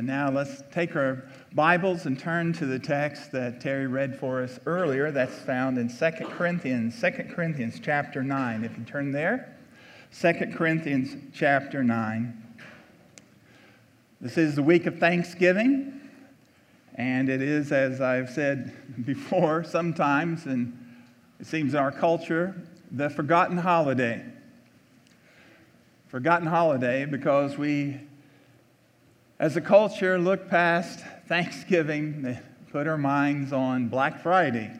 And 0.00 0.06
now 0.06 0.30
let's 0.30 0.62
take 0.72 0.96
our 0.96 1.24
Bibles 1.52 2.06
and 2.06 2.18
turn 2.18 2.54
to 2.54 2.64
the 2.64 2.78
text 2.78 3.32
that 3.32 3.60
Terry 3.60 3.86
read 3.86 4.18
for 4.18 4.42
us 4.42 4.58
earlier. 4.64 5.10
That's 5.10 5.38
found 5.40 5.76
in 5.76 5.90
2 5.90 6.10
Corinthians, 6.24 6.98
2 6.98 7.10
Corinthians 7.34 7.78
chapter 7.82 8.22
9. 8.22 8.64
If 8.64 8.78
you 8.78 8.84
turn 8.84 9.12
there, 9.12 9.54
2 10.18 10.54
Corinthians 10.54 11.18
chapter 11.34 11.84
9. 11.84 12.56
This 14.22 14.38
is 14.38 14.54
the 14.54 14.62
week 14.62 14.86
of 14.86 14.98
Thanksgiving, 14.98 16.00
and 16.94 17.28
it 17.28 17.42
is, 17.42 17.70
as 17.70 18.00
I've 18.00 18.30
said 18.30 18.72
before, 19.04 19.64
sometimes, 19.64 20.46
and 20.46 20.72
it 21.38 21.46
seems 21.46 21.74
in 21.74 21.78
our 21.78 21.92
culture, 21.92 22.54
the 22.90 23.10
forgotten 23.10 23.58
holiday. 23.58 24.24
Forgotten 26.08 26.46
holiday 26.46 27.04
because 27.04 27.58
we 27.58 28.00
as 29.40 29.56
a 29.56 29.60
culture, 29.60 30.18
look 30.18 30.50
past 30.50 31.00
Thanksgiving, 31.26 32.20
they 32.20 32.38
put 32.70 32.86
our 32.86 32.98
minds 32.98 33.54
on 33.54 33.88
Black 33.88 34.22
Friday. 34.22 34.70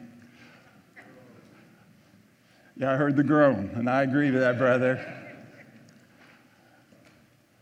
Yeah, 2.77 2.93
I 2.93 2.95
heard 2.95 3.15
the 3.15 3.23
groan, 3.23 3.71
and 3.73 3.89
I 3.89 4.03
agree 4.03 4.29
with 4.29 4.41
that, 4.41 4.59
brother. 4.59 5.03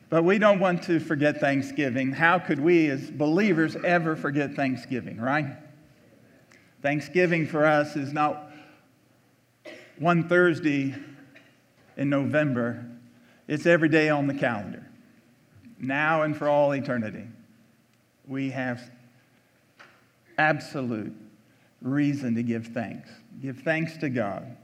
But 0.09 0.25
we 0.25 0.39
don't 0.39 0.59
want 0.59 0.83
to 0.83 0.99
forget 0.99 1.39
Thanksgiving. 1.39 2.11
How 2.11 2.37
could 2.37 2.59
we 2.59 2.89
as 2.89 3.09
believers 3.09 3.77
ever 3.85 4.17
forget 4.17 4.55
Thanksgiving, 4.55 5.21
right? 5.21 5.55
Thanksgiving 6.81 7.47
for 7.47 7.65
us 7.65 7.95
is 7.95 8.11
not 8.11 8.51
one 9.97 10.27
Thursday 10.27 10.95
in 11.95 12.09
November, 12.09 12.85
it's 13.47 13.65
every 13.65 13.89
day 13.89 14.09
on 14.09 14.27
the 14.27 14.33
calendar 14.33 14.88
now 15.79 16.23
and 16.23 16.35
for 16.35 16.47
all 16.47 16.71
eternity. 16.71 17.25
We 18.27 18.51
have 18.51 18.81
absolute 20.37 21.13
reason 21.81 22.35
to 22.35 22.43
give 22.43 22.67
thanks. 22.67 23.09
Give 23.41 23.57
thanks 23.57 23.97
to 23.97 24.09
God. 24.09 24.57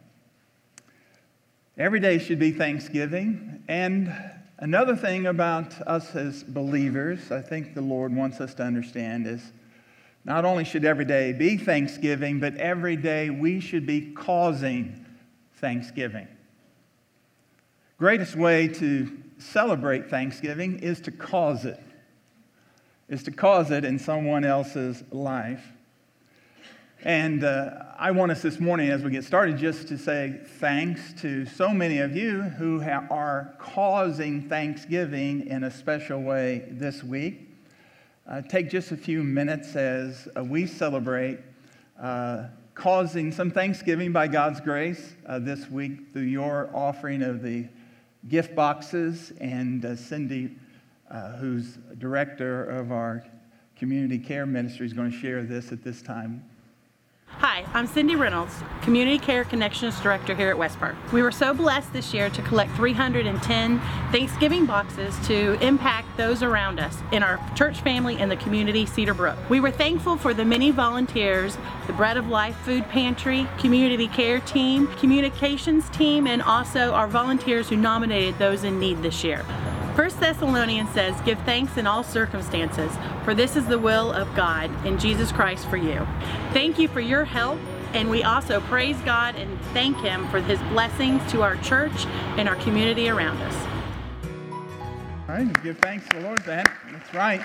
Every 1.77 1.99
day 1.99 2.19
should 2.19 2.39
be 2.39 2.51
Thanksgiving. 2.51 3.63
And 3.67 4.13
another 4.59 4.95
thing 4.95 5.25
about 5.25 5.79
us 5.81 6.15
as 6.15 6.43
believers, 6.43 7.31
I 7.31 7.41
think 7.41 7.73
the 7.73 7.81
Lord 7.81 8.15
wants 8.15 8.39
us 8.39 8.53
to 8.55 8.63
understand 8.63 9.27
is 9.27 9.51
not 10.23 10.45
only 10.45 10.63
should 10.63 10.85
every 10.85 11.05
day 11.05 11.33
be 11.33 11.57
Thanksgiving, 11.57 12.39
but 12.39 12.55
every 12.57 12.95
day 12.95 13.29
we 13.29 13.59
should 13.59 13.85
be 13.85 14.13
causing 14.13 15.05
Thanksgiving. 15.57 16.27
Greatest 17.97 18.35
way 18.35 18.67
to 18.67 19.09
celebrate 19.37 20.09
Thanksgiving 20.09 20.79
is 20.79 20.99
to 20.99 21.11
cause 21.11 21.63
it, 21.63 21.79
is 23.07 23.23
to 23.23 23.31
cause 23.31 23.71
it 23.71 23.85
in 23.85 23.99
someone 23.99 24.43
else's 24.43 25.01
life. 25.11 25.65
And 27.05 27.45
uh, 27.45 27.69
I 27.97 28.11
want 28.11 28.33
us 28.33 28.41
this 28.41 28.59
morning, 28.59 28.89
as 28.89 29.01
we 29.01 29.11
get 29.11 29.23
started, 29.23 29.57
just 29.57 29.87
to 29.87 29.97
say 29.97 30.41
thanks 30.59 31.13
to 31.21 31.45
so 31.45 31.69
many 31.69 31.99
of 31.99 32.17
you 32.17 32.41
who 32.41 32.81
ha- 32.81 33.07
are 33.09 33.55
causing 33.59 34.49
Thanksgiving 34.49 35.47
in 35.47 35.63
a 35.63 35.71
special 35.71 36.21
way 36.21 36.67
this 36.71 37.01
week. 37.01 37.47
Uh, 38.27 38.41
take 38.41 38.69
just 38.69 38.91
a 38.91 38.97
few 38.97 39.23
minutes 39.23 39.73
as 39.77 40.27
uh, 40.35 40.43
we 40.43 40.67
celebrate 40.67 41.39
uh, 42.01 42.47
causing 42.73 43.31
some 43.31 43.51
Thanksgiving 43.51 44.11
by 44.11 44.27
God's 44.27 44.59
grace 44.59 45.13
uh, 45.25 45.39
this 45.39 45.69
week 45.69 46.11
through 46.11 46.23
your 46.23 46.69
offering 46.73 47.23
of 47.23 47.41
the 47.41 47.69
gift 48.27 48.55
boxes, 48.55 49.33
and 49.39 49.85
uh, 49.85 49.95
Cindy, 49.95 50.57
uh, 51.09 51.33
who's 51.33 51.77
director 51.97 52.65
of 52.65 52.91
our 52.91 53.25
community 53.75 54.17
care 54.17 54.45
ministry, 54.45 54.85
is 54.85 54.93
going 54.93 55.11
to 55.11 55.17
share 55.17 55.43
this 55.43 55.71
at 55.71 55.83
this 55.83 56.01
time. 56.01 56.43
Hi, 57.45 57.63
I'm 57.73 57.85
Cindy 57.85 58.15
Reynolds, 58.15 58.55
Community 58.81 59.19
Care 59.19 59.43
Connections 59.43 59.99
Director 60.01 60.33
here 60.33 60.49
at 60.49 60.57
West 60.57 60.79
Park. 60.79 60.95
We 61.13 61.21
were 61.21 61.31
so 61.31 61.53
blessed 61.53 61.93
this 61.93 62.13
year 62.13 62.29
to 62.31 62.41
collect 62.41 62.71
310 62.75 63.79
Thanksgiving 64.11 64.65
boxes 64.65 65.15
to 65.27 65.53
impact 65.63 66.17
those 66.17 66.41
around 66.41 66.79
us 66.79 66.97
in 67.11 67.23
our 67.23 67.39
church 67.55 67.81
family 67.81 68.17
and 68.17 68.31
the 68.31 68.35
community 68.37 68.85
Cedar 68.85 69.13
Brook. 69.13 69.37
We 69.47 69.59
were 69.59 69.69
thankful 69.69 70.17
for 70.17 70.33
the 70.33 70.43
many 70.43 70.71
volunteers, 70.71 71.57
the 71.87 71.93
Bread 71.93 72.17
of 72.17 72.29
Life 72.29 72.57
Food 72.65 72.83
Pantry, 72.89 73.47
Community 73.59 74.07
Care 74.07 74.39
Team, 74.39 74.87
Communications 74.97 75.87
Team, 75.91 76.25
and 76.25 76.41
also 76.41 76.93
our 76.93 77.07
volunteers 77.07 77.69
who 77.69 77.77
nominated 77.77 78.39
those 78.39 78.63
in 78.63 78.79
need 78.79 79.01
this 79.03 79.23
year. 79.23 79.45
1 79.95 80.09
Thessalonians 80.19 80.89
says, 80.89 81.15
Give 81.21 81.39
thanks 81.43 81.77
in 81.77 81.87
all 81.87 82.03
circumstances, 82.03 82.91
for 83.23 83.33
this 83.33 83.55
is 83.55 83.65
the 83.65 83.79
will 83.79 84.11
of 84.11 84.27
God 84.35 84.69
in 84.85 84.99
Jesus 84.99 85.31
Christ 85.31 85.69
for 85.69 85.77
you. 85.77 86.05
Thank 86.51 86.77
you 86.77 86.89
for 86.89 86.99
your 86.99 87.23
help, 87.23 87.57
and 87.93 88.09
we 88.09 88.21
also 88.21 88.59
praise 88.59 88.97
God 89.05 89.35
and 89.37 89.57
thank 89.71 89.95
Him 89.99 90.27
for 90.27 90.41
His 90.41 90.59
blessings 90.63 91.21
to 91.31 91.43
our 91.43 91.55
church 91.57 92.05
and 92.35 92.49
our 92.49 92.57
community 92.57 93.07
around 93.07 93.37
us. 93.37 93.55
All 95.29 95.35
right, 95.35 95.63
give 95.63 95.77
thanks 95.77 96.05
to 96.09 96.17
the 96.17 96.23
Lord 96.23 96.39
then. 96.39 96.65
That's 96.91 97.13
right. 97.13 97.41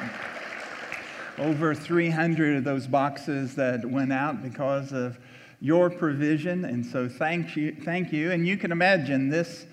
Over 1.39 1.73
300 1.73 2.57
of 2.57 2.65
those 2.65 2.89
boxes 2.89 3.55
that 3.55 3.89
went 3.89 4.13
out 4.13 4.43
because 4.43 4.91
of 4.91 5.21
your 5.61 5.89
provision, 5.89 6.65
and 6.65 6.85
so 6.85 7.09
thank 7.09 7.55
you, 7.55 7.77
thank 7.85 8.13
you. 8.13 8.33
And 8.33 8.45
you 8.45 8.57
can 8.57 8.73
imagine 8.73 9.29
this 9.29 9.67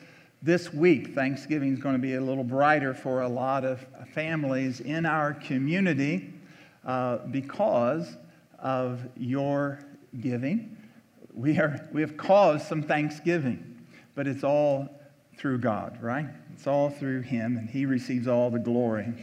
this 0.47 0.73
week, 0.73 1.13
Thanksgiving 1.13 1.73
is 1.73 1.79
going 1.79 1.95
to 1.95 2.01
be 2.01 2.15
a 2.15 2.21
little 2.21 2.43
brighter 2.45 2.93
for 2.93 3.23
a 3.23 3.27
lot 3.27 3.65
of 3.65 3.85
families 4.13 4.79
in 4.79 5.05
our 5.05 5.33
community 5.33 6.33
uh, 6.85 7.17
because 7.17 8.15
of 8.57 9.01
your 9.17 9.81
giving. 10.21 10.77
We, 11.33 11.59
are, 11.59 11.85
we 11.91 11.99
have 11.99 12.15
caused 12.15 12.65
some 12.65 12.81
Thanksgiving, 12.81 13.85
but 14.15 14.25
it's 14.25 14.45
all 14.45 14.87
through 15.37 15.57
God, 15.57 16.01
right? 16.01 16.27
It's 16.53 16.65
all 16.65 16.91
through 16.91 17.23
Him, 17.23 17.57
and 17.57 17.69
He 17.69 17.85
receives 17.85 18.25
all 18.25 18.49
the 18.49 18.57
glory. 18.57 19.13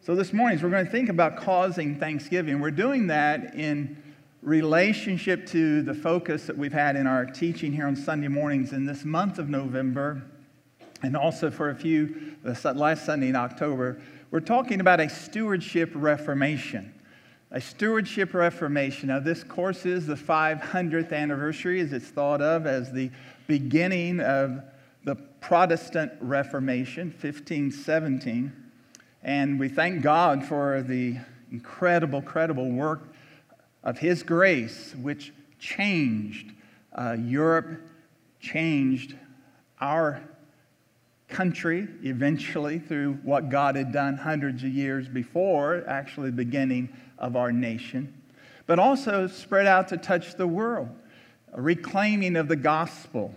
So 0.00 0.16
this 0.16 0.32
morning, 0.32 0.60
we're 0.60 0.70
going 0.70 0.84
to 0.84 0.90
think 0.90 1.08
about 1.08 1.36
causing 1.36 2.00
Thanksgiving. 2.00 2.58
We're 2.58 2.72
doing 2.72 3.06
that 3.06 3.54
in 3.54 4.02
relationship 4.42 5.46
to 5.46 5.82
the 5.82 5.94
focus 5.94 6.46
that 6.46 6.58
we've 6.58 6.72
had 6.72 6.96
in 6.96 7.06
our 7.06 7.26
teaching 7.26 7.72
here 7.72 7.86
on 7.86 7.94
Sunday 7.94 8.26
mornings 8.26 8.72
in 8.72 8.86
this 8.86 9.04
month 9.04 9.38
of 9.38 9.48
November, 9.48 10.24
and 11.02 11.16
also 11.16 11.50
for 11.50 11.70
a 11.70 11.74
few, 11.74 12.36
the 12.42 12.74
last 12.74 13.04
Sunday 13.04 13.28
in 13.28 13.36
October, 13.36 14.00
we're 14.30 14.40
talking 14.40 14.80
about 14.80 15.00
a 15.00 15.08
stewardship 15.08 15.90
reformation. 15.94 16.94
A 17.50 17.60
stewardship 17.60 18.32
reformation. 18.32 19.08
Now, 19.08 19.20
this 19.20 19.44
course 19.44 19.84
is 19.84 20.06
the 20.06 20.14
500th 20.14 21.12
anniversary, 21.12 21.80
as 21.80 21.92
it's 21.92 22.08
thought 22.08 22.40
of 22.40 22.66
as 22.66 22.92
the 22.92 23.10
beginning 23.46 24.20
of 24.20 24.62
the 25.04 25.16
Protestant 25.40 26.12
Reformation, 26.20 27.08
1517. 27.08 28.52
And 29.22 29.60
we 29.60 29.68
thank 29.68 30.02
God 30.02 30.44
for 30.44 30.82
the 30.82 31.18
incredible, 31.50 32.22
credible 32.22 32.70
work 32.70 33.12
of 33.84 33.98
His 33.98 34.22
grace, 34.22 34.94
which 34.94 35.32
changed 35.58 36.52
uh, 36.96 37.16
Europe, 37.18 37.82
changed 38.40 39.16
our 39.80 40.22
country 41.32 41.88
eventually 42.02 42.78
through 42.78 43.14
what 43.24 43.48
God 43.48 43.74
had 43.74 43.90
done 43.90 44.16
hundreds 44.16 44.62
of 44.62 44.68
years 44.68 45.08
before, 45.08 45.82
actually, 45.88 46.30
the 46.30 46.36
beginning 46.36 46.94
of 47.18 47.34
our 47.34 47.50
nation, 47.50 48.12
but 48.66 48.78
also 48.78 49.26
spread 49.26 49.66
out 49.66 49.88
to 49.88 49.96
touch 49.96 50.36
the 50.36 50.46
world, 50.46 50.88
a 51.52 51.60
reclaiming 51.60 52.36
of 52.36 52.46
the 52.46 52.56
gospel. 52.56 53.34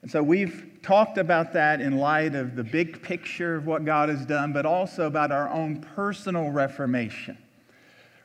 And 0.00 0.10
so 0.10 0.22
we've 0.22 0.78
talked 0.82 1.18
about 1.18 1.52
that 1.54 1.80
in 1.80 1.98
light 1.98 2.34
of 2.34 2.56
the 2.56 2.64
big 2.64 3.02
picture 3.02 3.56
of 3.56 3.66
what 3.66 3.84
God 3.84 4.08
has 4.08 4.24
done, 4.24 4.52
but 4.52 4.64
also 4.64 5.06
about 5.06 5.32
our 5.32 5.50
own 5.50 5.80
personal 5.80 6.50
reformation. 6.50 7.36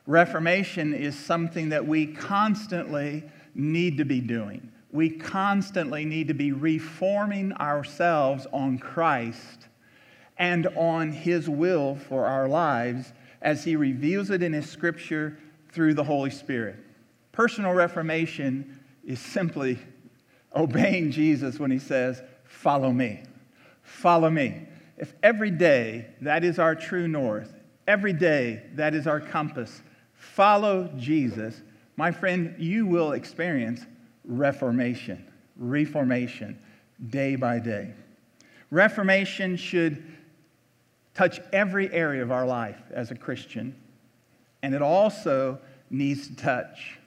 Reformation 0.06 0.94
is 0.94 1.18
something 1.18 1.70
that 1.70 1.86
we 1.86 2.06
constantly 2.06 3.24
need 3.54 3.98
to 3.98 4.04
be 4.04 4.20
doing. 4.20 4.70
We 4.92 5.10
constantly 5.10 6.04
need 6.04 6.28
to 6.28 6.34
be 6.34 6.52
reforming 6.52 7.52
ourselves 7.54 8.46
on 8.52 8.78
Christ 8.78 9.68
and 10.36 10.66
on 10.68 11.12
His 11.12 11.48
will 11.48 11.96
for 11.96 12.26
our 12.26 12.48
lives 12.48 13.12
as 13.40 13.64
He 13.64 13.76
reveals 13.76 14.30
it 14.30 14.42
in 14.42 14.52
His 14.52 14.68
scripture 14.68 15.38
through 15.70 15.94
the 15.94 16.04
Holy 16.04 16.30
Spirit. 16.30 16.76
Personal 17.32 17.72
reformation 17.72 18.80
is 19.04 19.20
simply 19.20 19.78
obeying 20.54 21.12
Jesus 21.12 21.58
when 21.58 21.70
He 21.70 21.78
says, 21.78 22.22
Follow 22.44 22.90
me. 22.90 23.22
Follow 23.82 24.28
me. 24.28 24.66
If 24.96 25.14
every 25.22 25.50
day 25.50 26.08
that 26.20 26.44
is 26.44 26.58
our 26.58 26.74
true 26.74 27.06
north, 27.06 27.54
every 27.86 28.12
day 28.12 28.64
that 28.74 28.94
is 28.94 29.06
our 29.06 29.20
compass, 29.20 29.82
follow 30.14 30.92
Jesus, 30.96 31.62
my 31.96 32.10
friend, 32.10 32.54
you 32.58 32.86
will 32.86 33.12
experience 33.12 33.86
reformation, 34.24 35.26
reformation, 35.56 36.58
day 37.08 37.36
by 37.36 37.58
day. 37.58 37.92
Reformation 38.70 39.56
should 39.56 40.02
touch 41.14 41.40
every 41.52 41.92
area 41.92 42.22
of 42.22 42.30
our 42.30 42.46
life 42.46 42.80
as 42.90 43.10
a 43.10 43.14
Christian. 43.14 43.74
And 44.62 44.74
it 44.74 44.82
also 44.82 45.58
needs 45.90 46.28
to 46.28 46.36
touch 46.36 46.98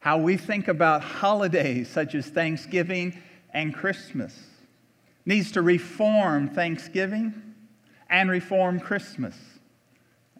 how 0.00 0.18
we 0.18 0.36
think 0.36 0.68
about 0.68 1.02
holidays 1.02 1.88
such 1.88 2.14
as 2.14 2.26
Thanksgiving 2.26 3.20
and 3.52 3.74
Christmas. 3.74 4.34
Needs 5.24 5.52
to 5.52 5.62
reform 5.62 6.48
Thanksgiving 6.48 7.34
and 8.08 8.30
reform 8.30 8.80
Christmas. 8.80 9.34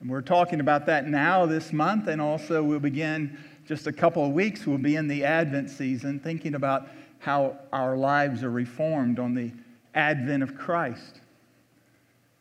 And 0.00 0.08
we're 0.08 0.22
talking 0.22 0.60
about 0.60 0.86
that 0.86 1.08
now 1.08 1.46
this 1.46 1.72
month, 1.72 2.06
and 2.06 2.20
also 2.20 2.62
we'll 2.62 2.78
begin 2.78 3.38
just 3.66 3.86
a 3.86 3.92
couple 3.92 4.24
of 4.24 4.32
weeks, 4.32 4.66
we'll 4.66 4.78
be 4.78 4.96
in 4.96 5.08
the 5.08 5.24
Advent 5.24 5.68
season 5.70 6.20
thinking 6.20 6.54
about 6.54 6.88
how 7.18 7.58
our 7.72 7.96
lives 7.96 8.42
are 8.42 8.50
reformed 8.50 9.18
on 9.18 9.34
the 9.34 9.52
advent 9.94 10.42
of 10.42 10.56
Christ. 10.56 11.20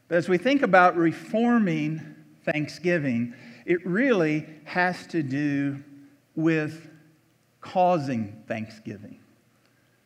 But 0.08 0.18
as 0.18 0.30
we 0.30 0.38
think 0.38 0.62
about 0.62 0.96
reforming 0.96 2.16
Thanksgiving, 2.46 3.34
it 3.66 3.86
really 3.86 4.46
has 4.64 5.06
to 5.08 5.22
do 5.22 5.84
with 6.36 6.88
causing 7.60 8.44
Thanksgiving. 8.48 9.20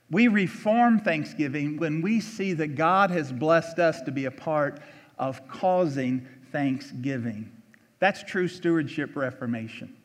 We 0.09 0.27
reform 0.27 0.99
Thanksgiving 0.99 1.77
when 1.77 2.01
we 2.01 2.19
see 2.19 2.53
that 2.53 2.75
God 2.75 3.11
has 3.11 3.31
blessed 3.31 3.79
us 3.79 4.01
to 4.01 4.11
be 4.11 4.25
a 4.25 4.31
part 4.31 4.79
of 5.19 5.47
causing 5.47 6.27
Thanksgiving. 6.51 7.51
That's 7.99 8.23
true 8.23 8.47
stewardship 8.47 9.15
reformation. 9.15 9.95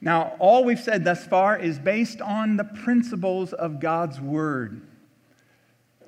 Now, 0.00 0.36
all 0.38 0.64
we've 0.64 0.80
said 0.80 1.04
thus 1.04 1.26
far 1.26 1.58
is 1.58 1.78
based 1.78 2.20
on 2.20 2.56
the 2.56 2.64
principles 2.64 3.52
of 3.52 3.80
God's 3.80 4.20
Word. 4.20 4.82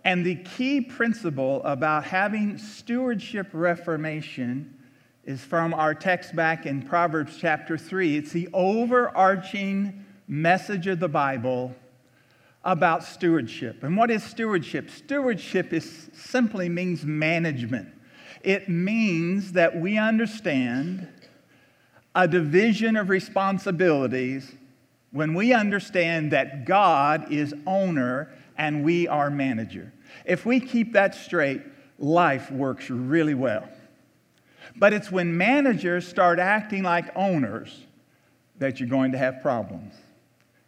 And 0.04 0.24
the 0.24 0.36
key 0.36 0.80
principle 0.80 1.62
about 1.64 2.04
having 2.04 2.58
stewardship 2.58 3.48
reformation 3.52 4.74
is 5.24 5.42
from 5.42 5.74
our 5.74 5.94
text 5.94 6.34
back 6.34 6.64
in 6.66 6.82
Proverbs 6.82 7.36
chapter 7.38 7.76
3. 7.76 8.16
It's 8.16 8.32
the 8.32 8.48
overarching 8.52 10.04
message 10.26 10.86
of 10.86 11.00
the 11.00 11.08
Bible 11.08 11.74
about 12.64 13.04
stewardship. 13.04 13.82
And 13.82 13.96
what 13.96 14.10
is 14.10 14.22
stewardship? 14.22 14.90
Stewardship 14.90 15.72
is 15.72 16.10
simply 16.12 16.68
means 16.68 17.04
management. 17.04 17.88
It 18.42 18.68
means 18.68 19.52
that 19.52 19.76
we 19.76 19.98
understand 19.98 21.08
a 22.14 22.26
division 22.26 22.96
of 22.96 23.08
responsibilities 23.08 24.52
when 25.10 25.34
we 25.34 25.52
understand 25.52 26.32
that 26.32 26.64
God 26.64 27.32
is 27.32 27.54
owner 27.66 28.32
and 28.56 28.84
we 28.84 29.08
are 29.08 29.30
manager. 29.30 29.92
If 30.24 30.44
we 30.44 30.60
keep 30.60 30.92
that 30.92 31.14
straight, 31.14 31.62
life 31.98 32.50
works 32.50 32.90
really 32.90 33.34
well. 33.34 33.68
But 34.76 34.92
it's 34.92 35.10
when 35.10 35.36
managers 35.36 36.06
start 36.06 36.38
acting 36.38 36.82
like 36.82 37.06
owners 37.16 37.84
that 38.58 38.78
you're 38.80 38.88
going 38.88 39.12
to 39.12 39.18
have 39.18 39.40
problems. 39.40 39.94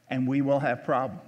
And 0.09 0.27
we 0.27 0.41
will 0.41 0.61
have 0.61 0.85
problems. 0.85 1.23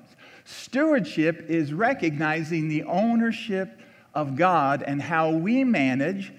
Stewardship 0.45 1.47
is 1.49 1.73
recognizing 1.73 2.69
the 2.69 2.83
ownership 2.85 3.81
of 4.15 4.37
God 4.37 4.83
and 4.83 5.01
how 5.01 5.31
we 5.31 5.65
manage 5.65 6.33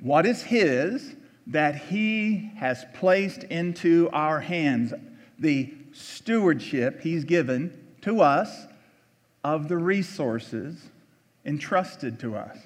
what 0.00 0.26
is 0.26 0.42
His 0.42 1.14
that 1.46 1.76
He 1.76 2.50
has 2.56 2.84
placed 2.94 3.44
into 3.44 4.08
our 4.12 4.40
hands. 4.40 4.92
The 5.38 5.72
stewardship 5.92 7.00
He's 7.00 7.24
given 7.24 7.78
to 8.02 8.20
us 8.20 8.66
of 9.42 9.68
the 9.68 9.76
resources 9.76 10.82
entrusted 11.44 12.18
to 12.20 12.36
us. 12.36 12.56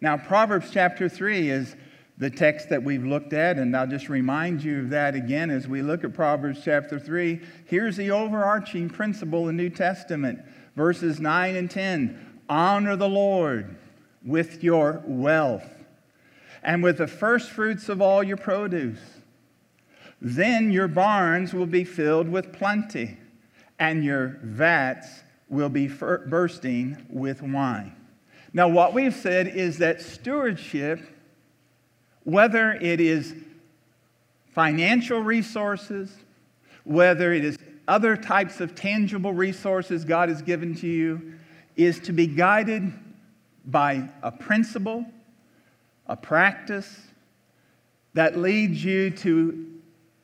Now, 0.00 0.16
Proverbs 0.16 0.70
chapter 0.72 1.08
3 1.08 1.48
is 1.50 1.76
the 2.18 2.30
text 2.30 2.70
that 2.70 2.82
we've 2.82 3.04
looked 3.04 3.32
at, 3.32 3.58
and 3.58 3.76
I'll 3.76 3.86
just 3.86 4.08
remind 4.08 4.62
you 4.64 4.80
of 4.80 4.90
that 4.90 5.14
again 5.14 5.50
as 5.50 5.68
we 5.68 5.82
look 5.82 6.02
at 6.02 6.14
Proverbs 6.14 6.60
chapter 6.64 6.98
3. 6.98 7.40
Here's 7.66 7.96
the 7.96 8.10
overarching 8.10 8.88
principle 8.88 9.48
in 9.48 9.56
the 9.56 9.64
New 9.64 9.70
Testament 9.70 10.40
verses 10.76 11.20
9 11.20 11.56
and 11.56 11.70
10 11.70 12.25
Honor 12.48 12.96
the 12.96 13.08
Lord 13.08 13.76
with 14.24 14.62
your 14.62 15.02
wealth 15.06 15.68
and 16.62 16.82
with 16.82 16.98
the 16.98 17.06
first 17.06 17.50
fruits 17.50 17.88
of 17.88 18.02
all 18.02 18.22
your 18.22 18.36
produce. 18.36 19.00
Then 20.20 20.70
your 20.70 20.88
barns 20.88 21.52
will 21.52 21.66
be 21.66 21.84
filled 21.84 22.28
with 22.28 22.52
plenty, 22.52 23.18
and 23.78 24.04
your 24.04 24.38
vats 24.42 25.22
will 25.48 25.68
be 25.68 25.86
bursting 25.88 26.96
with 27.08 27.42
wine. 27.42 27.94
Now, 28.52 28.68
what 28.68 28.94
we've 28.94 29.14
said 29.14 29.48
is 29.48 29.78
that 29.78 30.00
stewardship 30.00 31.00
whether 32.26 32.72
it 32.72 33.00
is 33.00 33.36
financial 34.48 35.20
resources, 35.20 36.12
whether 36.82 37.32
it 37.32 37.44
is 37.44 37.56
other 37.86 38.16
types 38.16 38.60
of 38.60 38.74
tangible 38.74 39.32
resources 39.32 40.04
God 40.04 40.28
has 40.28 40.42
given 40.42 40.74
to 40.76 40.88
you, 40.88 41.34
is 41.76 42.00
to 42.00 42.12
be 42.12 42.26
guided 42.26 42.92
by 43.64 44.08
a 44.22 44.32
principle, 44.32 45.04
a 46.06 46.16
practice 46.16 47.00
that 48.14 48.38
leads 48.38 48.82
you 48.82 49.10
to 49.10 49.66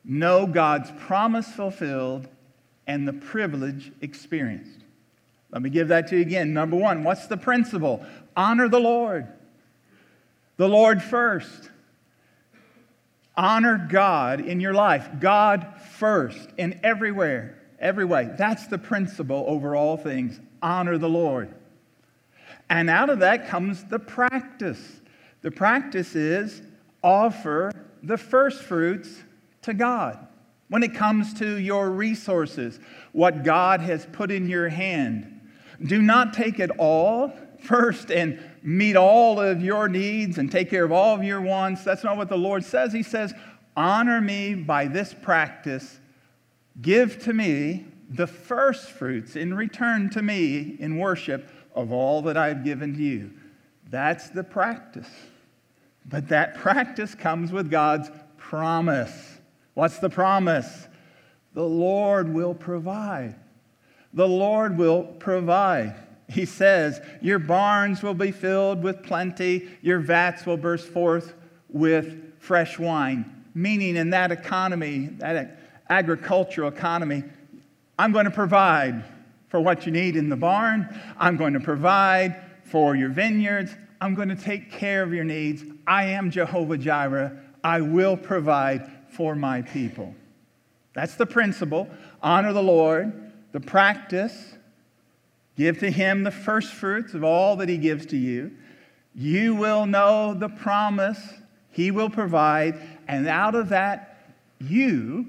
know 0.03 0.47
God's 0.47 0.91
promise 1.05 1.47
fulfilled 1.47 2.27
and 2.87 3.07
the 3.07 3.13
privilege 3.13 3.91
experienced. 4.01 4.79
Let 5.51 5.61
me 5.61 5.69
give 5.69 5.89
that 5.89 6.07
to 6.07 6.15
you 6.15 6.21
again. 6.23 6.53
Number 6.53 6.75
one, 6.75 7.03
what's 7.03 7.27
the 7.27 7.37
principle? 7.37 8.03
Honor 8.35 8.67
the 8.67 8.79
Lord. 8.79 9.27
The 10.57 10.67
Lord 10.67 11.01
first. 11.01 11.69
Honor 13.37 13.87
God 13.89 14.39
in 14.41 14.59
your 14.59 14.73
life. 14.73 15.07
God 15.19 15.67
first 15.97 16.49
in 16.57 16.79
everywhere, 16.83 17.59
every 17.79 18.05
way. 18.05 18.29
That's 18.37 18.67
the 18.67 18.77
principle 18.77 19.45
over 19.47 19.75
all 19.75 19.97
things. 19.97 20.39
Honor 20.63 20.97
the 20.97 21.09
Lord. 21.09 21.53
And 22.69 22.89
out 22.89 23.09
of 23.09 23.19
that 23.19 23.47
comes 23.47 23.83
the 23.83 23.99
practice. 23.99 25.01
The 25.41 25.51
practice 25.51 26.15
is 26.15 26.63
offer 27.03 27.71
the 28.01 28.17
first 28.17 28.63
fruits 28.63 29.23
to 29.63 29.73
God. 29.73 30.17
When 30.69 30.81
it 30.81 30.95
comes 30.95 31.33
to 31.35 31.59
your 31.59 31.91
resources, 31.91 32.79
what 33.11 33.43
God 33.43 33.81
has 33.81 34.07
put 34.11 34.31
in 34.31 34.49
your 34.49 34.69
hand, 34.69 35.41
do 35.85 36.01
not 36.01 36.33
take 36.33 36.59
it 36.59 36.71
all 36.79 37.31
first 37.59 38.11
and 38.11 38.39
meet 38.63 38.95
all 38.95 39.39
of 39.39 39.61
your 39.61 39.87
needs 39.87 40.37
and 40.37 40.51
take 40.51 40.69
care 40.69 40.85
of 40.85 40.91
all 40.91 41.15
of 41.15 41.23
your 41.23 41.41
wants. 41.41 41.83
That's 41.83 42.03
not 42.03 42.17
what 42.17 42.29
the 42.29 42.37
Lord 42.37 42.63
says. 42.63 42.93
He 42.93 43.03
says, 43.03 43.33
Honor 43.75 44.21
me 44.21 44.55
by 44.55 44.87
this 44.87 45.13
practice. 45.13 45.99
Give 46.81 47.21
to 47.23 47.33
me 47.33 47.85
the 48.13 48.27
first 48.27 48.91
fruits 48.91 49.35
in 49.35 49.53
return 49.55 50.09
to 50.11 50.21
me 50.21 50.77
in 50.79 50.97
worship 50.97 51.49
of 51.73 51.91
all 51.91 52.21
that 52.23 52.37
I've 52.37 52.63
given 52.63 52.93
to 52.93 53.01
you. 53.01 53.31
That's 53.89 54.29
the 54.29 54.43
practice. 54.43 55.09
But 56.05 56.29
that 56.29 56.55
practice 56.55 57.15
comes 57.15 57.51
with 57.51 57.71
God's 57.71 58.11
promise. 58.37 59.39
What's 59.73 59.97
the 59.97 60.09
promise? 60.09 60.87
The 61.53 61.63
Lord 61.63 62.31
will 62.31 62.53
provide. 62.53 63.35
The 64.13 64.27
Lord 64.27 64.77
will 64.77 65.03
provide. 65.03 65.95
He 66.29 66.45
says, 66.45 67.01
Your 67.21 67.39
barns 67.39 68.03
will 68.03 68.13
be 68.13 68.31
filled 68.31 68.83
with 68.83 69.01
plenty, 69.03 69.69
your 69.81 69.99
vats 69.99 70.45
will 70.45 70.57
burst 70.57 70.87
forth 70.87 71.33
with 71.69 72.39
fresh 72.39 72.77
wine. 72.77 73.43
Meaning, 73.55 73.95
in 73.95 74.11
that 74.11 74.31
economy, 74.31 75.07
that 75.17 75.59
agricultural 75.89 76.69
economy, 76.69 77.23
I'm 77.97 78.11
going 78.11 78.25
to 78.25 78.31
provide 78.31 79.03
for 79.49 79.59
what 79.59 79.85
you 79.85 79.91
need 79.91 80.15
in 80.15 80.29
the 80.29 80.35
barn, 80.35 80.89
I'm 81.17 81.37
going 81.37 81.53
to 81.53 81.59
provide 81.59 82.41
for 82.63 82.95
your 82.95 83.09
vineyards, 83.09 83.75
I'm 84.01 84.15
going 84.15 84.29
to 84.29 84.35
take 84.35 84.71
care 84.71 85.03
of 85.03 85.13
your 85.13 85.23
needs. 85.23 85.63
I 85.85 86.05
am 86.05 86.31
Jehovah 86.31 86.77
Jireh. 86.77 87.39
I 87.63 87.81
will 87.81 88.17
provide 88.17 88.89
for 89.09 89.35
my 89.35 89.61
people. 89.61 90.13
That's 90.93 91.15
the 91.15 91.25
principle. 91.25 91.87
Honor 92.21 92.51
the 92.51 92.63
Lord. 92.63 93.31
The 93.51 93.59
practice 93.59 94.55
Give 95.55 95.77
to 95.79 95.91
him 95.91 96.23
the 96.23 96.31
first 96.31 96.73
fruits 96.73 97.13
of 97.13 97.23
all 97.23 97.55
that 97.57 97.69
he 97.69 97.77
gives 97.77 98.07
to 98.07 98.17
you. 98.17 98.51
You 99.13 99.53
will 99.55 99.85
know 99.85 100.33
the 100.33 100.49
promise 100.49 101.19
he 101.69 101.91
will 101.91 102.09
provide, 102.09 102.79
and 103.07 103.27
out 103.27 103.55
of 103.55 103.69
that, 103.69 104.17
you 104.59 105.27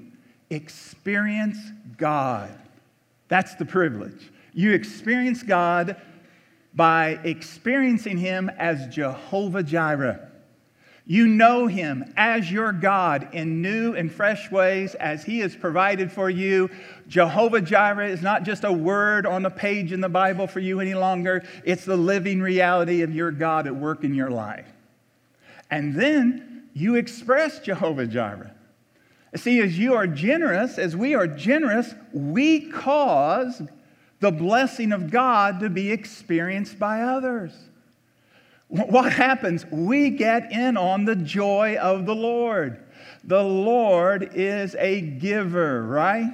experience 0.55 1.57
God. 1.97 2.57
That's 3.27 3.55
the 3.55 3.65
privilege. 3.65 4.31
You 4.53 4.71
experience 4.71 5.43
God 5.43 5.97
by 6.73 7.19
experiencing 7.23 8.17
him 8.17 8.49
as 8.57 8.87
Jehovah 8.87 9.63
Jireh. 9.63 10.31
You 11.07 11.27
know 11.27 11.67
him 11.67 12.11
as 12.17 12.51
your 12.51 12.71
God 12.71 13.29
in 13.31 13.61
new 13.61 13.93
and 13.93 14.11
fresh 14.11 14.49
ways 14.49 14.95
as 14.95 15.23
he 15.23 15.39
has 15.39 15.55
provided 15.55 16.11
for 16.11 16.29
you. 16.29 16.69
Jehovah 17.07 17.61
Jireh 17.61 18.07
is 18.07 18.23
not 18.23 18.43
just 18.43 18.63
a 18.63 18.71
word 18.73 19.27
on 19.27 19.45
a 19.45 19.51
page 19.51 19.91
in 19.91 20.01
the 20.01 20.09
Bible 20.09 20.47
for 20.47 20.59
you 20.61 20.79
any 20.79 20.95
longer, 20.95 21.43
it's 21.63 21.85
the 21.85 21.97
living 21.97 22.41
reality 22.41 23.03
of 23.03 23.13
your 23.13 23.31
God 23.31 23.67
at 23.67 23.75
work 23.75 24.03
in 24.03 24.15
your 24.15 24.31
life. 24.31 24.71
And 25.69 25.93
then 25.93 26.63
you 26.73 26.95
express 26.95 27.59
Jehovah 27.59 28.07
Jireh. 28.07 28.54
See, 29.33 29.59
as 29.61 29.77
you 29.77 29.95
are 29.95 30.07
generous, 30.07 30.77
as 30.77 30.95
we 30.95 31.15
are 31.15 31.27
generous, 31.27 31.93
we 32.13 32.69
cause 32.69 33.61
the 34.19 34.31
blessing 34.31 34.91
of 34.91 35.11
God 35.11 35.59
to 35.59 35.69
be 35.69 35.91
experienced 35.91 36.79
by 36.79 37.01
others. 37.01 37.51
What 38.67 39.11
happens? 39.11 39.65
We 39.71 40.09
get 40.09 40.51
in 40.51 40.77
on 40.77 41.05
the 41.05 41.15
joy 41.15 41.77
of 41.77 42.05
the 42.05 42.15
Lord. 42.15 42.83
The 43.23 43.43
Lord 43.43 44.31
is 44.33 44.75
a 44.75 45.01
giver, 45.01 45.83
right? 45.83 46.33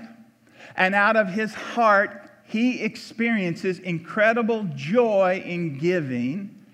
And 0.76 0.96
out 0.96 1.18
of 1.18 1.28
his 1.28 1.54
heart, 1.54 2.30
he 2.46 2.82
experiences 2.82 3.80
incredible 3.80 4.68
joy 4.76 5.42
in 5.46 5.78
giving. 5.78 6.66